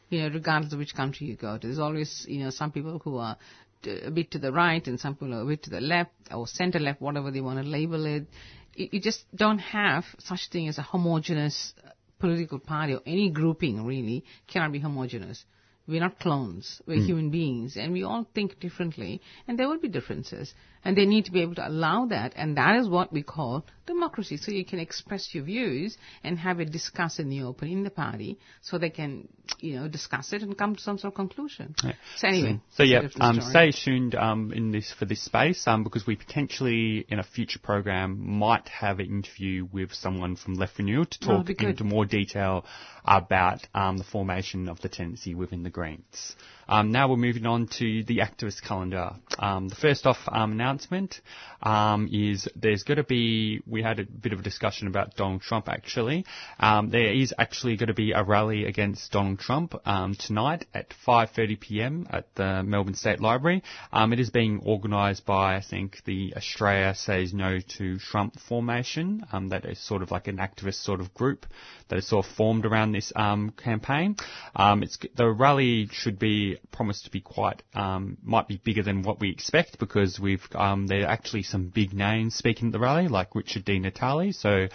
[0.09, 1.67] you know, regardless of which country you go to.
[1.67, 3.37] There's always, you know, some people who are
[3.86, 6.47] a bit to the right and some people are a bit to the left or
[6.47, 8.27] center left, whatever they want to label it.
[8.75, 11.73] You, you just don't have such thing as a homogeneous
[12.19, 15.43] political party or any grouping really cannot be homogeneous.
[15.88, 16.82] We're not clones.
[16.86, 17.05] We're mm.
[17.05, 20.53] human beings, and we all think differently, and there will be differences.
[20.86, 23.65] And they need to be able to allow that, and that is what we call
[23.86, 24.38] democracy.
[24.38, 27.89] So you can express your views and have it discussed in the open in the
[27.89, 29.27] party, so they can,
[29.59, 31.75] you know, discuss it and come to some sort of conclusion.
[31.84, 31.93] Yeah.
[32.17, 35.84] So anyway, So that's yeah, um, stay tuned um, in this for this space um,
[35.84, 40.77] because we potentially in a future program might have an interview with someone from Left
[40.77, 41.61] Renewal to Oh, talk good.
[41.61, 42.65] into more detail
[43.03, 46.36] about um, the formation of the tendency within the Greens.
[46.70, 49.13] Um, now we're moving on to the activist calendar.
[49.39, 51.20] Um, the first off um, announcement
[51.63, 55.41] um, is there's going to be we had a bit of a discussion about Donald
[55.41, 56.28] Trump actually.
[56.59, 60.93] Um, there is actually going to be a rally against Donald Trump um, tonight at
[61.07, 62.07] 5:30 p.m.
[62.11, 63.63] at the Melbourne State Library.
[63.91, 69.26] Um, it is being organised by I think the Australia Says No to Trump formation.
[69.32, 71.47] Um, that is sort of like an activist sort of group
[71.88, 74.17] that is sort of formed around this um, campaign.
[74.55, 79.03] Um, it's the rally should be promised to be quite um, might be bigger than
[79.03, 82.80] what we expect because we've um, there are actually some big names speaking at the
[82.80, 84.32] rally like Richard Di Natale.
[84.32, 84.68] So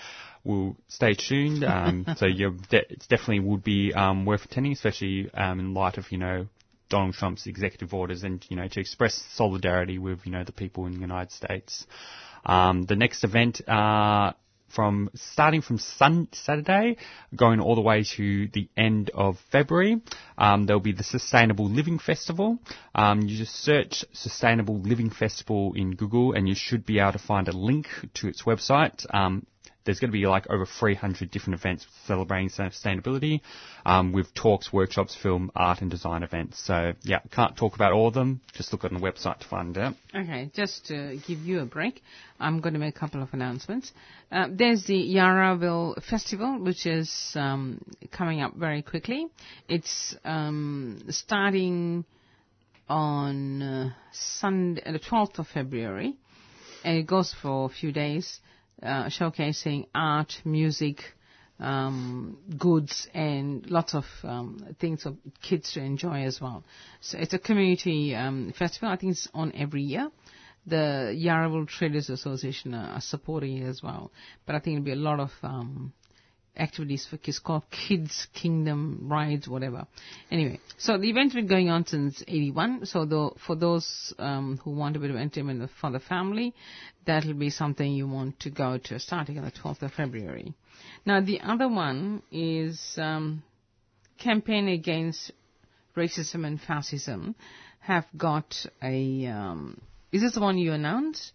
[0.44, 1.64] we'll stay tuned.
[1.64, 5.98] Um, so you're de- it definitely would be um, worth attending, especially um, in light
[5.98, 6.46] of you know
[6.88, 10.86] Donald Trump's executive orders and you know to express solidarity with you know the people
[10.86, 11.86] in the United States.
[12.46, 13.66] Um, the next event.
[13.68, 14.32] Uh,
[14.74, 16.96] from starting from sun, Saturday,
[17.34, 20.00] going all the way to the end of February.
[20.36, 22.58] Um, there'll be the Sustainable Living Festival.
[22.94, 27.18] Um, you just search Sustainable Living Festival in Google, and you should be able to
[27.18, 29.06] find a link to its website.
[29.14, 29.46] Um,
[29.84, 33.40] there's going to be like over 300 different events celebrating sustainability,
[33.84, 36.58] um, with talks, workshops, film, art, and design events.
[36.64, 38.40] So yeah, can't talk about all of them.
[38.54, 39.94] Just look on the website to find out.
[40.14, 42.02] Okay, just to give you a break,
[42.40, 43.92] I'm going to make a couple of announcements.
[44.32, 47.80] Uh, there's the Yarraville Festival, which is um,
[48.10, 49.26] coming up very quickly.
[49.68, 52.04] It's um, starting
[52.88, 56.14] on uh, Sunday, the 12th of February,
[56.84, 58.40] and it goes for a few days,
[58.82, 61.02] uh, showcasing art, music,
[61.60, 66.64] um, goods, and lots of um, things for kids to enjoy as well.
[67.00, 68.88] So it's a community um, festival.
[68.88, 70.10] I think it's on every year.
[70.66, 74.10] The Yarraville Traders Association are, are supporting it as well.
[74.46, 75.92] But I think it'll be a lot of um,
[76.56, 79.86] activities for kids called Kids Kingdom rides, whatever.
[80.30, 82.86] Anyway, so the event's been going on since 81.
[82.86, 86.54] So for those um, who want a bit of entertainment for the family,
[87.06, 90.54] that'll be something you want to go to starting on the 12th of February.
[91.04, 93.42] Now the other one is um,
[94.18, 95.32] campaign against
[95.96, 97.34] racism and fascism
[97.80, 99.26] have got a.
[99.26, 99.80] Um,
[100.12, 101.32] is this the one you announced?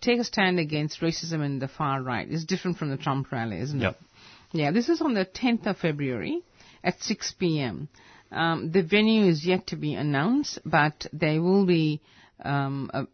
[0.00, 2.26] Take a stand against racism and the far right.
[2.30, 3.92] It's different from the Trump rally, isn't Yep.
[3.92, 4.07] it?
[4.52, 6.40] Yeah, this is on the 10th of February
[6.82, 7.88] at 6 p.m.
[8.32, 12.00] Um, the venue is yet to be announced, but there will be,
[12.42, 13.06] um, a,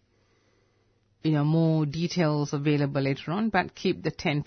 [1.22, 3.48] you know, more details available later on.
[3.48, 4.46] But keep the 10th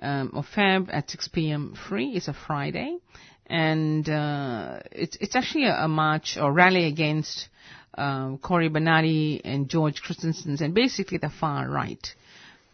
[0.00, 1.74] um, of Feb at 6 p.m.
[1.88, 2.10] free.
[2.10, 2.98] It's a Friday,
[3.46, 7.48] and uh, it's it's actually a, a march or rally against
[7.94, 12.06] um, Cory Bernardi and George Christensen, and basically the far right.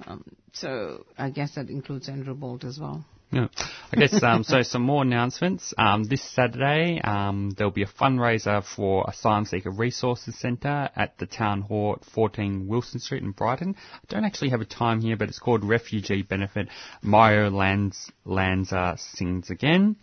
[0.06, 3.04] Um, so I guess that includes Andrew Bolt as well.
[3.32, 3.48] Yeah.
[3.90, 4.62] I guess um, so.
[4.62, 5.72] Some more announcements.
[5.78, 11.24] Um, this Saturday, um, there'll be a fundraiser for Asylum Seeker Resources Centre at the
[11.24, 13.74] Town Hall at 14 Wilson Street in Brighton.
[13.94, 16.68] I don't actually have a time here, but it's called Refugee Benefit.
[17.00, 19.96] Mario Lanz, Lanza sings again.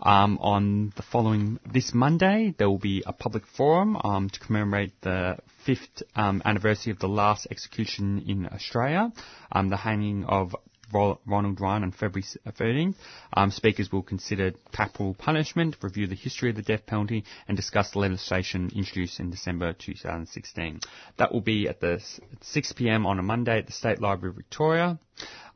[0.00, 5.00] Um, on the following this Monday, there will be a public forum um, to commemorate
[5.02, 9.12] the fifth um, anniversary of the last execution in Australia,
[9.52, 10.56] um, the hanging of
[10.92, 12.94] Ronald Ryan on February s- 13th.
[13.34, 17.90] Um, speakers will consider capital punishment, review the history of the death penalty, and discuss
[17.92, 20.80] the legislation introduced in December 2016.
[21.16, 22.00] That will be at the
[22.40, 23.06] 6 p.m.
[23.06, 24.98] on a Monday at the State Library of Victoria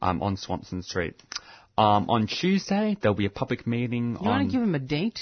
[0.03, 1.14] um, on Swanston Street.
[1.78, 4.24] Um, on Tuesday, there'll be a public meeting You on.
[4.26, 5.20] want to give him a date?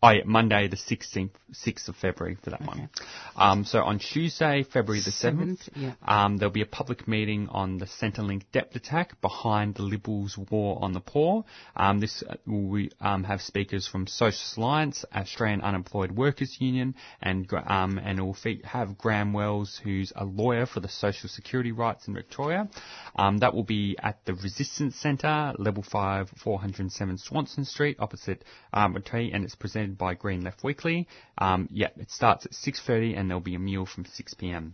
[0.00, 1.30] Oh, yeah, Monday the 16th,
[1.66, 2.88] 6th of February for that one.
[3.34, 5.94] Um, so on Tuesday, February the 7th, Seventh, yeah.
[6.06, 10.78] um, there'll be a public meeting on the Centrelink depth attack behind the Liberals' war
[10.80, 11.44] on the poor.
[11.74, 17.52] Um, this uh, will um, have speakers from Socialist Alliance, Australian Unemployed Workers Union, and
[17.66, 22.06] um, and will fe- have Graham Wells, who's a lawyer for the social security rights
[22.06, 22.68] in Victoria.
[23.16, 29.32] Um, that will be at the Resistance Centre, level 5, 407 Swanston Street, opposite Arbitrary,
[29.32, 31.08] and it's presented by Green Left Weekly.
[31.38, 34.72] Um, yeah, it starts at 6.30 and there'll be a meal from 6pm.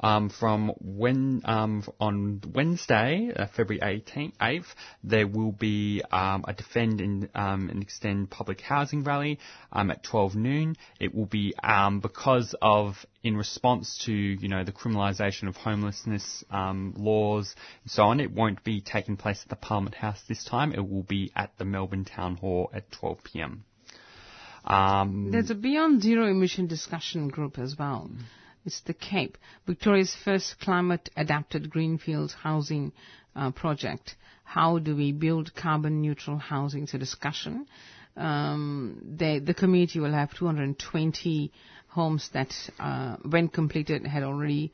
[0.00, 4.66] Um, from when um, on Wednesday, uh, February 18th, 8th,
[5.04, 9.38] there will be um, a defend and, um, and extend public housing rally
[9.72, 10.76] um, at 12 noon.
[10.98, 16.42] It will be um, because of in response to you know the criminalisation of homelessness
[16.50, 18.18] um, laws and so on.
[18.18, 20.72] It won't be taking place at the Parliament House this time.
[20.72, 23.64] It will be at the Melbourne Town Hall at 12 p.m.
[24.64, 28.10] Um, There's a Beyond Zero Emission discussion group as well.
[28.64, 29.36] It's the CAPE,
[29.66, 32.92] Victoria's first climate adapted greenfields housing
[33.34, 34.14] uh, project.
[34.44, 36.84] How do we build carbon neutral housing?
[36.84, 37.66] It's a discussion.
[38.16, 41.50] Um, they, the community will have 220
[41.88, 44.72] homes that, uh, when completed, had already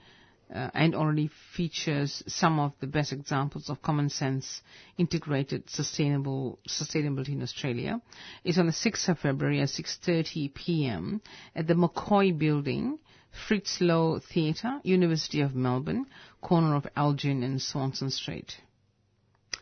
[0.55, 4.63] uh, and already features some of the best examples of common sense
[4.97, 8.01] integrated sustainable sustainability in Australia.
[8.45, 11.21] It's on the 6th of February at 6:30 p.m.
[11.55, 12.99] at the McCoy Building,
[13.47, 16.07] Fritz Loewe Theatre, University of Melbourne,
[16.41, 18.57] corner of Elgin and Swanston Street.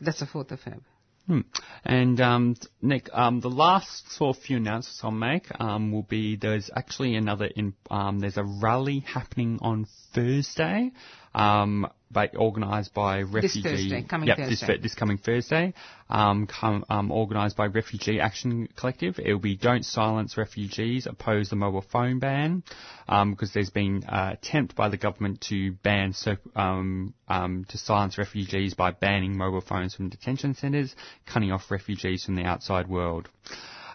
[0.00, 0.80] That's the 4th of Feb.
[1.26, 1.40] Hmm.
[1.84, 6.36] And um, Nick, um, the last sort of few announcements I'll make um, will be
[6.36, 10.92] there's actually another in um, there's a rally happening on Thursday,
[11.36, 13.62] um, by, organised by refugee.
[13.62, 14.66] This Thursday, coming yep, Thursday.
[14.76, 15.74] This, this coming Thursday,
[16.08, 19.18] um, com, um, organised by Refugee Action Collective.
[19.18, 22.62] It will be Don't Silence Refugees, oppose the mobile phone ban,
[23.06, 26.14] um, because there's been uh, attempt by the government to ban
[26.54, 32.24] um, um, to silence refugees by banning mobile phones from detention centres, cutting off refugees
[32.24, 33.28] from the outside world.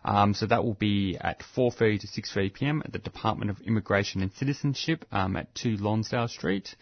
[0.04, 2.82] Um, so that will be at 4.30 to 6.30 p.m.
[2.84, 6.76] at the Department of Immigration and Citizenship um, at 2 Lonsdale Street.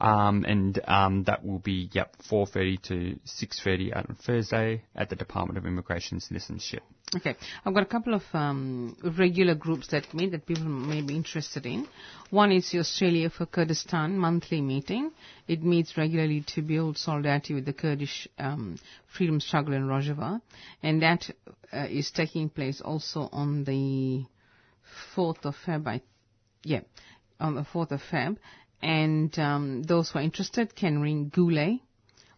[0.00, 5.58] Um, and um, that will be, yep, 4.30 to 6.30 on Thursday at the Department
[5.58, 6.82] of Immigration Citizenship.
[7.14, 11.16] Okay, I've got a couple of um, regular groups that meet that people may be
[11.16, 11.88] interested in.
[12.30, 15.10] One is the Australia for Kurdistan monthly meeting.
[15.48, 18.78] It meets regularly to build solidarity with the Kurdish um,
[19.08, 20.40] freedom struggle in Rojava,
[20.84, 21.28] and that
[21.72, 24.24] uh, is taking place also on the
[25.16, 26.00] 4th of Feb.
[26.62, 26.80] Yeah,
[27.40, 28.36] on the 4th of Feb.
[28.82, 31.80] And um, those who are interested can ring Goulet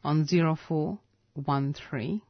[0.05, 2.21] on 0413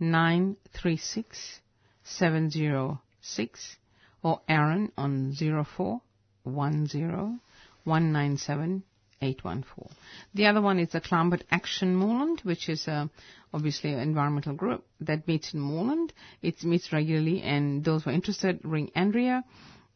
[0.00, 1.60] 936
[2.04, 3.76] 706
[4.22, 7.40] or Aaron on 0410
[7.84, 8.82] 197
[9.20, 9.96] 814.
[10.34, 13.06] The other one is the Climate Action Moreland, which is uh,
[13.52, 16.12] obviously an environmental group that meets in Moreland.
[16.42, 19.44] It meets regularly, and those who are interested, ring Andrea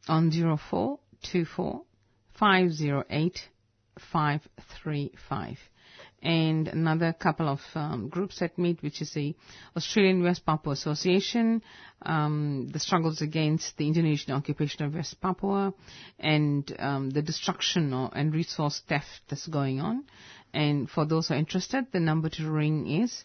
[0.09, 1.83] on 0424
[2.43, 3.39] 508
[4.13, 5.59] 535
[6.25, 9.37] and another couple of um, groups that meet, which is the
[9.77, 11.63] Australian West Papua Association,
[12.05, 15.73] um, the struggles against the Indonesian occupation of West Papua,
[16.19, 20.03] and um, the destruction or, and resource theft that's going on.
[20.53, 23.23] And for those who are interested, the number to ring is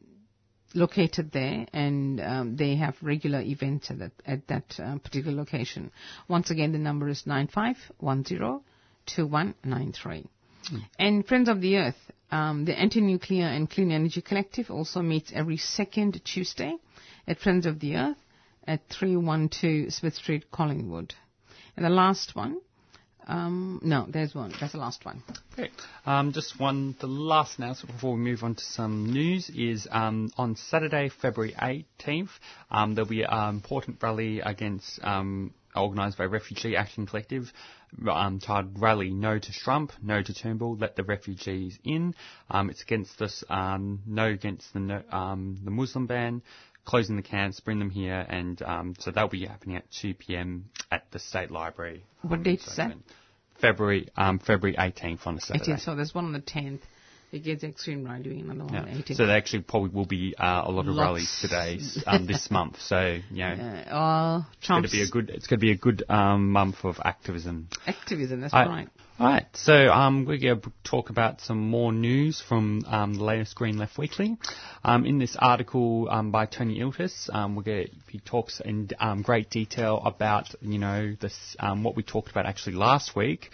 [0.74, 5.92] located there, and um, they have regular events at that, at that uh, particular location.
[6.28, 8.64] Once again, the number is nine five one zero
[9.06, 10.26] two one nine three.
[11.00, 15.56] And Friends of the Earth, um, the Anti-Nuclear and Clean Energy Collective also meets every
[15.58, 16.76] second Tuesday
[17.26, 18.18] at Friends of the Earth
[18.68, 21.14] at 312 Smith Street, Collingwood.
[21.78, 22.60] And the last one,
[23.28, 24.54] um, no, there's one.
[24.60, 25.22] That's the last one.
[25.54, 25.70] Okay.
[26.06, 30.32] Um, just one, the last announcement before we move on to some news is um,
[30.38, 32.30] on Saturday, February 18th,
[32.72, 37.52] um, there'll be an important rally against, um, organised by Refugee Action Collective,
[38.10, 42.16] um, titled Rally No to Trump, No to Turnbull, Let the Refugees In.
[42.50, 46.42] Um, it's against this, um, no against the, um, the Muslim ban,
[46.88, 50.70] closing the camps, bring them here, and um, so that'll be happening at 2 p.m.
[50.90, 52.04] at the State Library.
[52.22, 52.94] What date is that?
[53.60, 55.74] February um, February 18th on a Saturday.
[55.74, 55.84] is.
[55.84, 56.80] So there's one on the 10th
[57.32, 58.74] it gets extreme right doing another one.
[58.74, 58.98] Yeah.
[59.00, 59.18] 18.
[59.18, 61.00] So there actually probably will be uh, a lot of Lots.
[61.00, 62.80] rallies today, um, this month.
[62.82, 63.54] So you know,
[63.90, 65.30] uh, oh, it's going to be a good.
[65.30, 67.70] It's going to be a good um, month of activism.
[67.86, 68.42] activism.
[68.42, 68.90] That's I- right.
[69.20, 73.24] All right, so um, we're going to talk about some more news from um, the
[73.24, 74.38] latest Green Left Weekly.
[74.84, 79.24] Um, in this article um, by Tony Iltis, um, we're going he talks in um,
[79.24, 83.50] great detail about you know this um, what we talked about actually last week.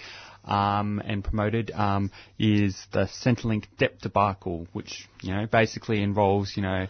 [0.46, 6.64] Um, and promoted um, is the Centrelink debt debacle, which you know basically involves you
[6.64, 6.88] know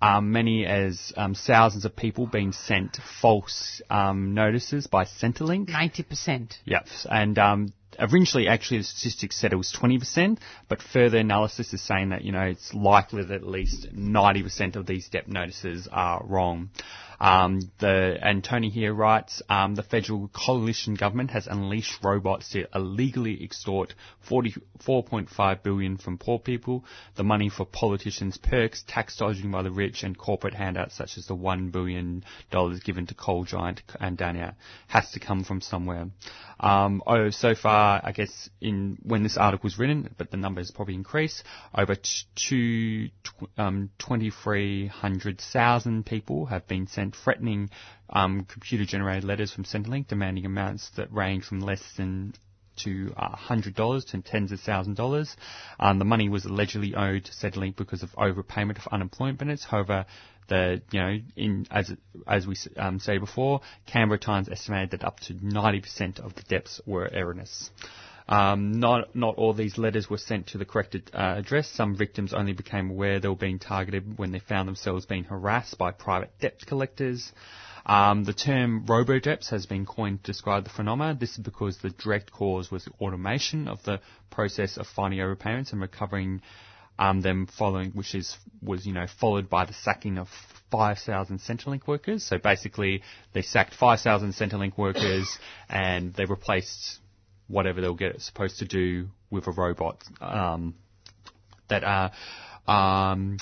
[0.00, 5.68] um, many as um, thousands of people being sent false um, notices by Centrelink.
[5.68, 6.58] Ninety percent.
[6.64, 6.86] Yep.
[7.10, 7.38] And
[7.98, 10.38] originally, actually, the statistics said it was 20%,
[10.68, 14.86] but further analysis is saying that, you know, it's likely that at least 90% of
[14.86, 16.70] these debt notices are wrong.
[17.20, 22.66] Um, the, and Tony here writes, um, the federal coalition government has unleashed robots to
[22.74, 23.94] illegally extort
[24.28, 26.84] 44.5 billion from poor people,
[27.16, 31.26] the money for politicians' perks, tax dodging by the rich, and corporate handouts such as
[31.26, 32.24] the $1 billion
[32.84, 34.54] given to coal giant Adani
[34.88, 36.08] has to come from somewhere.
[36.60, 40.70] Um, oh, so far, I guess, in when this article was written, but the numbers
[40.70, 41.42] probably increase,
[41.74, 47.70] over t- two, tw- um, 2,300,000 people have been sent threatening
[48.10, 52.34] um, computer-generated letters from Centrelink demanding amounts that range from less than
[52.84, 55.36] to uh, $100 to tens of thousands of dollars.
[55.78, 59.64] Um, the money was allegedly owed to Centrelink because of overpayment of unemployment benefits.
[59.64, 60.06] However,
[60.48, 61.92] the you know in as
[62.26, 66.80] as we um, say before, Canberra Times estimated that up to 90% of the debts
[66.86, 67.70] were erroneous.
[68.28, 71.68] Um, not not all these letters were sent to the correct uh, address.
[71.68, 75.78] Some victims only became aware they were being targeted when they found themselves being harassed
[75.78, 77.32] by private debt collectors.
[77.86, 81.14] Um, the term robo-debts has been coined to describe the phenomena.
[81.18, 85.70] This is because the direct cause was the automation of the process of finding overpayments
[85.72, 86.42] and recovering
[86.98, 90.28] um, them following, which is was you know followed by the sacking of
[90.72, 92.24] 5,000 Centrelink workers.
[92.24, 96.98] So basically, they sacked 5,000 Centrelink workers and they replaced
[97.46, 100.02] whatever they were get, supposed to do with a robot.
[100.20, 100.74] Um,
[101.68, 103.38] that uh, um,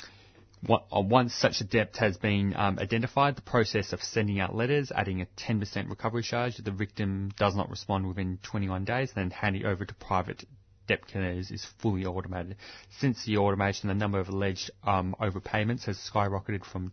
[0.67, 5.21] once such a debt has been um, identified, the process of sending out letters, adding
[5.21, 9.65] a 10% recovery charge if the victim does not respond within 21 days, then handing
[9.65, 10.45] over to private
[10.87, 12.55] debt collectors is fully automated.
[12.99, 16.91] Since the automation, the number of alleged um, overpayments has skyrocketed from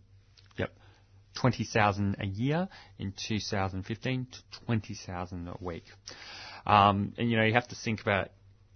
[0.57, 0.73] yep,
[1.35, 2.69] 20,000 a year
[2.99, 5.85] in 2015 to 20,000 a week.
[6.67, 8.31] Um, and you know, you have to think about,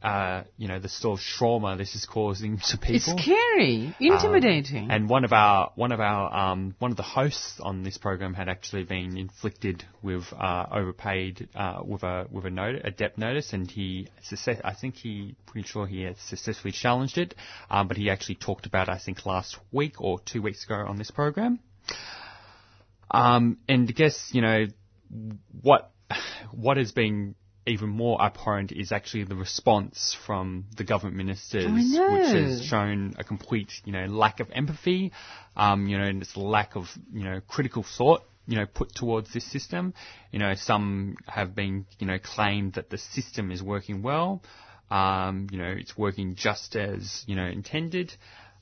[0.07, 2.95] uh, you know, the sort of trauma this is causing to people.
[2.95, 4.85] It's scary, intimidating.
[4.85, 7.99] Um, and one of our one of our um, one of the hosts on this
[7.99, 12.93] program had actually been inflicted with uh, overpaid uh, with a with a note a
[12.93, 17.35] debt notice, and he success- I think he pretty sure he had successfully challenged it,
[17.69, 20.99] um, but he actually talked about I think last week or two weeks ago on
[20.99, 21.59] this program.
[23.11, 24.67] Um, and I guess you know
[25.63, 25.91] what
[26.53, 27.35] what has been
[27.67, 31.64] even more abhorrent is actually the response from the government ministers,
[32.12, 35.12] which has shown a complete, you know, lack of empathy,
[35.57, 39.33] um, you know, and this lack of, you know, critical thought, you know, put towards
[39.33, 39.95] this system.
[40.31, 44.43] You know, some have been, you know, claimed that the system is working well,
[44.91, 48.12] um, you know, it's working just as, you know, intended.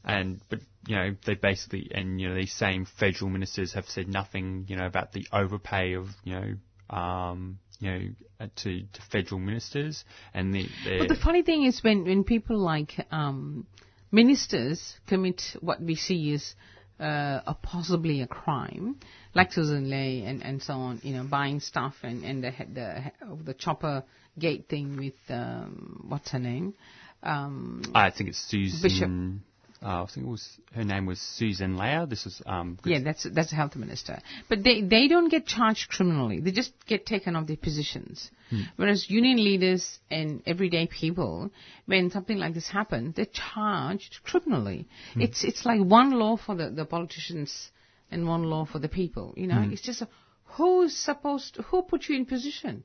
[0.07, 4.09] And, but, you know, they basically, and, you know, these same federal ministers have said
[4.09, 8.09] nothing, you know, about the overpay of, you know, um, you know,
[8.41, 10.67] uh, to, to federal ministers and the,
[10.99, 13.67] But the funny thing is when, when people like um,
[14.11, 16.55] ministers commit what we see is
[17.01, 19.01] uh, a possibly a crime,
[19.35, 23.13] like Susan Ley and, and so on, you know, buying stuff and, and the, the,
[23.45, 24.05] the chopper
[24.39, 26.75] gate thing with, um, what's her name?
[27.23, 28.83] Um, I think it's Susan.
[28.83, 29.54] Bishop.
[29.85, 32.07] Uh, I think it was her name was Susan Lau.
[32.07, 32.79] This was um.
[32.85, 34.21] yeah, that's that's a health minister.
[34.49, 36.41] But they they don't get charged criminally.
[36.41, 38.31] They just get taken off their positions.
[38.77, 41.51] Whereas union leaders and everyday people,
[41.87, 44.87] when something like this happens, they're charged criminally.
[45.17, 47.71] It's it's like one law for the, the politicians
[48.11, 49.35] and one law for the people.
[49.37, 50.09] You know, it's just a,
[50.45, 52.85] who's supposed to, who put you in position.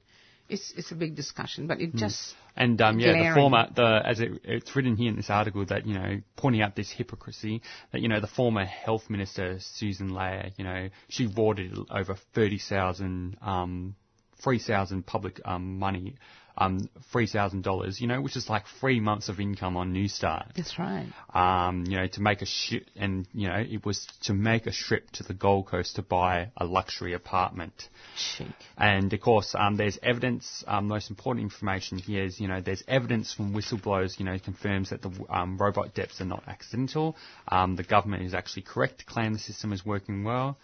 [0.49, 3.35] It's it's a big discussion, but it just And um, yeah, the glaring.
[3.35, 6.75] former, the as it, it's written here in this article that you know pointing out
[6.75, 11.77] this hypocrisy that you know the former health minister Susan Layer, you know she voided
[11.89, 13.95] over thirty thousand, um,
[14.43, 16.15] three thousand public um, money
[16.59, 20.53] um, $3,000, you know, which is like three months of income on Newstart.
[20.55, 21.07] That's right.
[21.33, 24.71] Um, you know, to make a ship, and, you know, it was to make a
[24.71, 27.87] trip to the Gold Coast to buy a luxury apartment.
[28.17, 28.47] Chic.
[28.77, 30.63] And of course, um, there's evidence.
[30.67, 34.89] Um, most important information here is, you know, there's evidence from whistleblowers, you know, confirms
[34.89, 37.15] that the um, robo-debts are not accidental.
[37.47, 40.57] Um, the government is actually correct to claim the system is working well.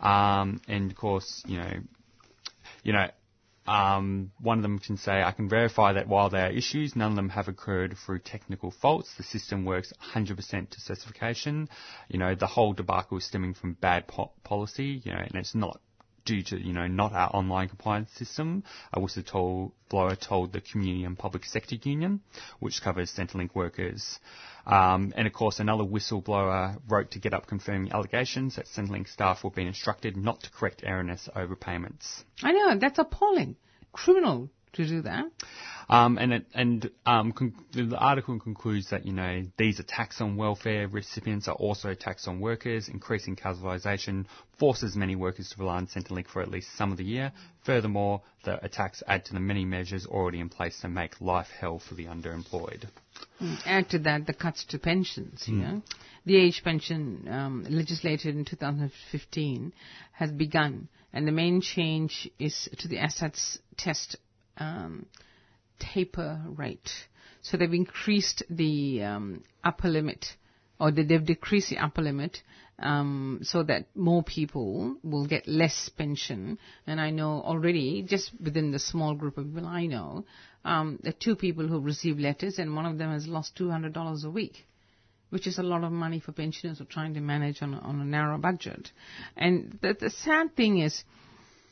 [0.00, 1.72] Um, and of course, you know,
[2.82, 3.08] you know,
[3.66, 7.10] um, one of them can say, I can verify that while there are issues, none
[7.12, 9.14] of them have occurred through technical faults.
[9.16, 11.68] The system works 100% to specification.
[12.08, 15.54] You know, the whole debacle is stemming from bad po- policy, you know, and it's
[15.54, 15.80] not
[16.24, 18.64] due to, you know, not our online compliance system.
[18.92, 22.20] A whistleblower told the Community and Public Sector Union,
[22.60, 24.18] which covers Centrelink workers.
[24.66, 29.50] Um, and of course, another whistleblower wrote to GetUp confirming allegations that Centrelink staff were
[29.50, 32.22] being instructed not to correct erroneous overpayments.
[32.42, 33.56] I know, that's appalling.
[33.92, 35.24] Criminal to do that.
[35.88, 37.34] Um, and it, and um,
[37.72, 42.40] the article concludes that you know these attacks on welfare recipients are also attacks on
[42.40, 42.88] workers.
[42.88, 44.26] Increasing casualisation
[44.58, 47.32] forces many workers to rely on Centrelink for at least some of the year.
[47.64, 51.78] Furthermore, the attacks add to the many measures already in place to make life hell
[51.78, 52.86] for the underemployed.
[53.40, 55.44] Mm, Add to that the cuts to pensions.
[55.46, 55.82] You know,
[56.24, 59.72] the age pension um, legislated in 2015
[60.12, 64.16] has begun, and the main change is to the assets test
[64.58, 65.06] um,
[65.78, 66.90] taper rate.
[67.42, 70.36] So they've increased the um, upper limit,
[70.78, 72.42] or they- they've decreased the upper limit,
[72.78, 76.58] um, so that more people will get less pension.
[76.86, 80.24] And I know already, just within the small group of people I know,
[80.64, 83.56] um, there are two people who have received letters, and one of them has lost
[83.56, 84.66] $200 a week
[85.32, 87.78] which is a lot of money for pensioners who are trying to manage on a,
[87.78, 88.92] on a narrow budget.
[89.34, 91.04] And the, the sad thing is,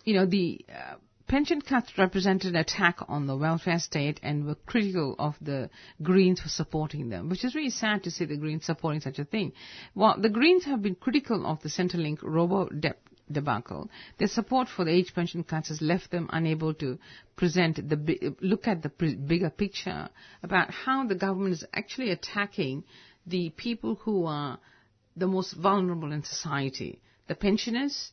[0.03, 0.95] you know, the uh,
[1.31, 5.71] pension cuts represented an attack on the welfare state and were critical of the
[6.03, 9.25] Greens for supporting them, which is really sad to see the Greens supporting such a
[9.25, 9.53] thing.
[9.95, 12.99] Well, the Greens have been critical of the Centrelink robo debt
[13.31, 13.89] debacle.
[14.19, 16.99] Their support for the age pension cuts has left them unable to
[17.37, 20.09] present the look at the bigger picture
[20.43, 22.83] about how the government is actually attacking
[23.25, 24.59] the people who are
[25.17, 28.11] the most vulnerable in society, the pensioners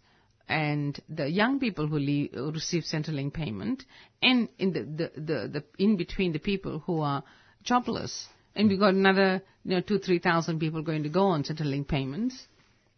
[0.50, 3.84] and the young people who, leave, receive Centrelink payment,
[4.22, 7.24] and in the, the, the, the in between the people who are
[7.64, 8.28] jobless.
[8.56, 11.88] And we've got another, you know, two, three thousand people going to go on Centrelink
[11.88, 12.48] payments,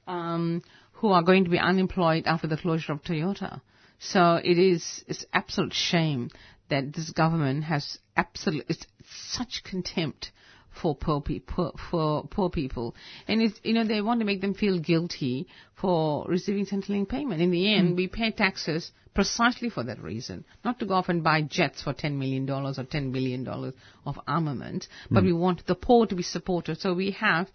[0.08, 0.62] um,
[0.94, 3.62] who are going to be unemployed after the closure of Toyota.
[4.00, 6.30] So it is, it's absolute shame
[6.70, 8.86] that this government has absolute, it's
[9.32, 10.32] such contempt
[10.72, 12.96] for poor people, for poor people,
[13.28, 15.48] and it's you know they want to make them feel guilty
[15.80, 17.42] for receiving Centrelink payment.
[17.42, 17.98] In the end, mm.
[17.98, 21.94] we pay taxes precisely for that reason, not to go off and buy jets for
[21.94, 23.74] ten million dollars or ten billion dollars
[24.06, 25.28] of armament, but mm.
[25.28, 26.80] we want the poor to be supported.
[26.80, 27.50] So we have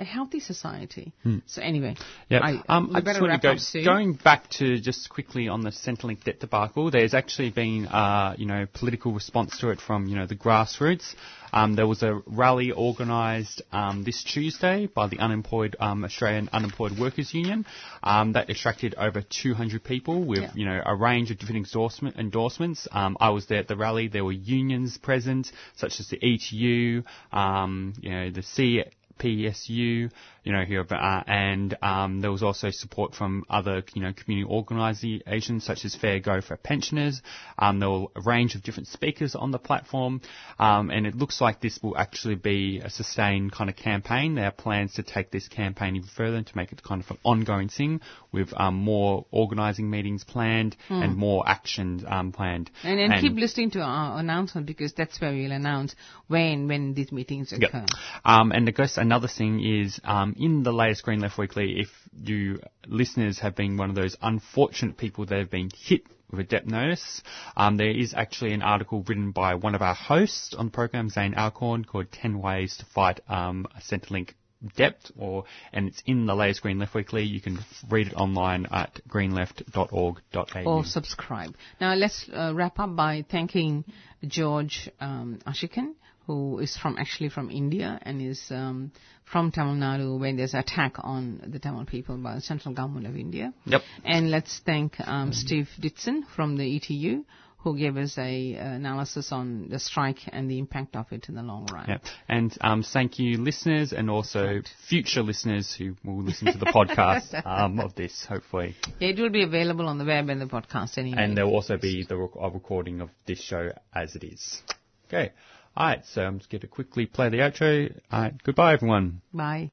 [0.00, 1.12] a healthy society.
[1.46, 1.94] So anyway,
[2.30, 3.84] Yeah, I, um, I better wrap go up soon.
[3.84, 6.90] going back to just quickly on the Centrelink debt debacle.
[6.90, 11.14] There's actually been, uh, you know, political response to it from you know the grassroots.
[11.52, 16.96] Um, there was a rally organised um, this Tuesday by the unemployed um, Australian Unemployed
[16.98, 17.66] Workers Union
[18.04, 20.50] um, that attracted over 200 people with Yeah.
[20.54, 22.88] you know a range of different endorsement, endorsements.
[22.92, 24.08] Um, I was there at the rally.
[24.08, 27.02] There were unions present, such as the ETU,
[27.32, 28.82] um, you know, the C.
[29.20, 30.10] PSU,
[30.44, 34.50] you know, here, uh, and um, there was also support from other, you know, community
[34.50, 37.20] organisations such as Fair Go for Pensioners.
[37.58, 40.22] Um, there were a range of different speakers on the platform,
[40.58, 44.34] um, and it looks like this will actually be a sustained kind of campaign.
[44.34, 47.10] There are plans to take this campaign even further and to make it kind of
[47.10, 48.00] an ongoing thing
[48.32, 52.70] with um, more organising meetings planned and more actions um, planned.
[52.82, 55.94] And, and, keep listening to our announcement because that's where we'll announce
[56.28, 57.70] when when these meetings Yep.
[57.70, 57.86] occur.
[58.24, 61.88] Um, and I guess another thing is um, in the latest Green Left Weekly, if
[62.22, 66.44] you listeners have been one of those unfortunate people that have been hit with a
[66.44, 67.20] debt notice,
[67.56, 71.08] um, there is actually an article written by one of our hosts on the program,
[71.08, 74.34] Zane Alcorn, called 10 Ways to Fight um, Centrelink
[74.76, 75.42] Debt, or
[75.72, 77.24] and it's in the latest Green Left Weekly.
[77.24, 77.58] You can
[77.88, 80.62] read it online at greenleft.org.au.
[80.66, 81.56] or subscribe.
[81.80, 83.84] Now let's uh, wrap up by thanking
[84.24, 85.94] George um, Ashikan,
[86.30, 88.92] who is from actually from India and is um,
[89.24, 93.16] from Tamil Nadu when there's attack on the Tamil people by the central government of
[93.16, 93.52] India.
[93.64, 93.82] Yep.
[94.04, 97.24] And let's thank um, Steve Ditson from the ETU,
[97.58, 101.34] who gave us a uh, analysis on the strike and the impact of it in
[101.34, 101.86] the long run.
[101.88, 101.98] Yeah.
[102.28, 107.34] And um, thank you, listeners, and also future listeners who will listen to the podcast
[107.44, 108.76] um, of this, hopefully.
[109.00, 111.20] Yeah, it will be available on the web and the podcast anyway.
[111.20, 114.62] And there will also be the rec- a recording of this show as it is.
[115.08, 115.32] Okay.
[115.76, 116.04] All right.
[116.06, 117.92] So I'm just going to quickly play the outro.
[118.12, 118.42] All right.
[118.42, 119.20] Goodbye, everyone.
[119.32, 119.68] Bye.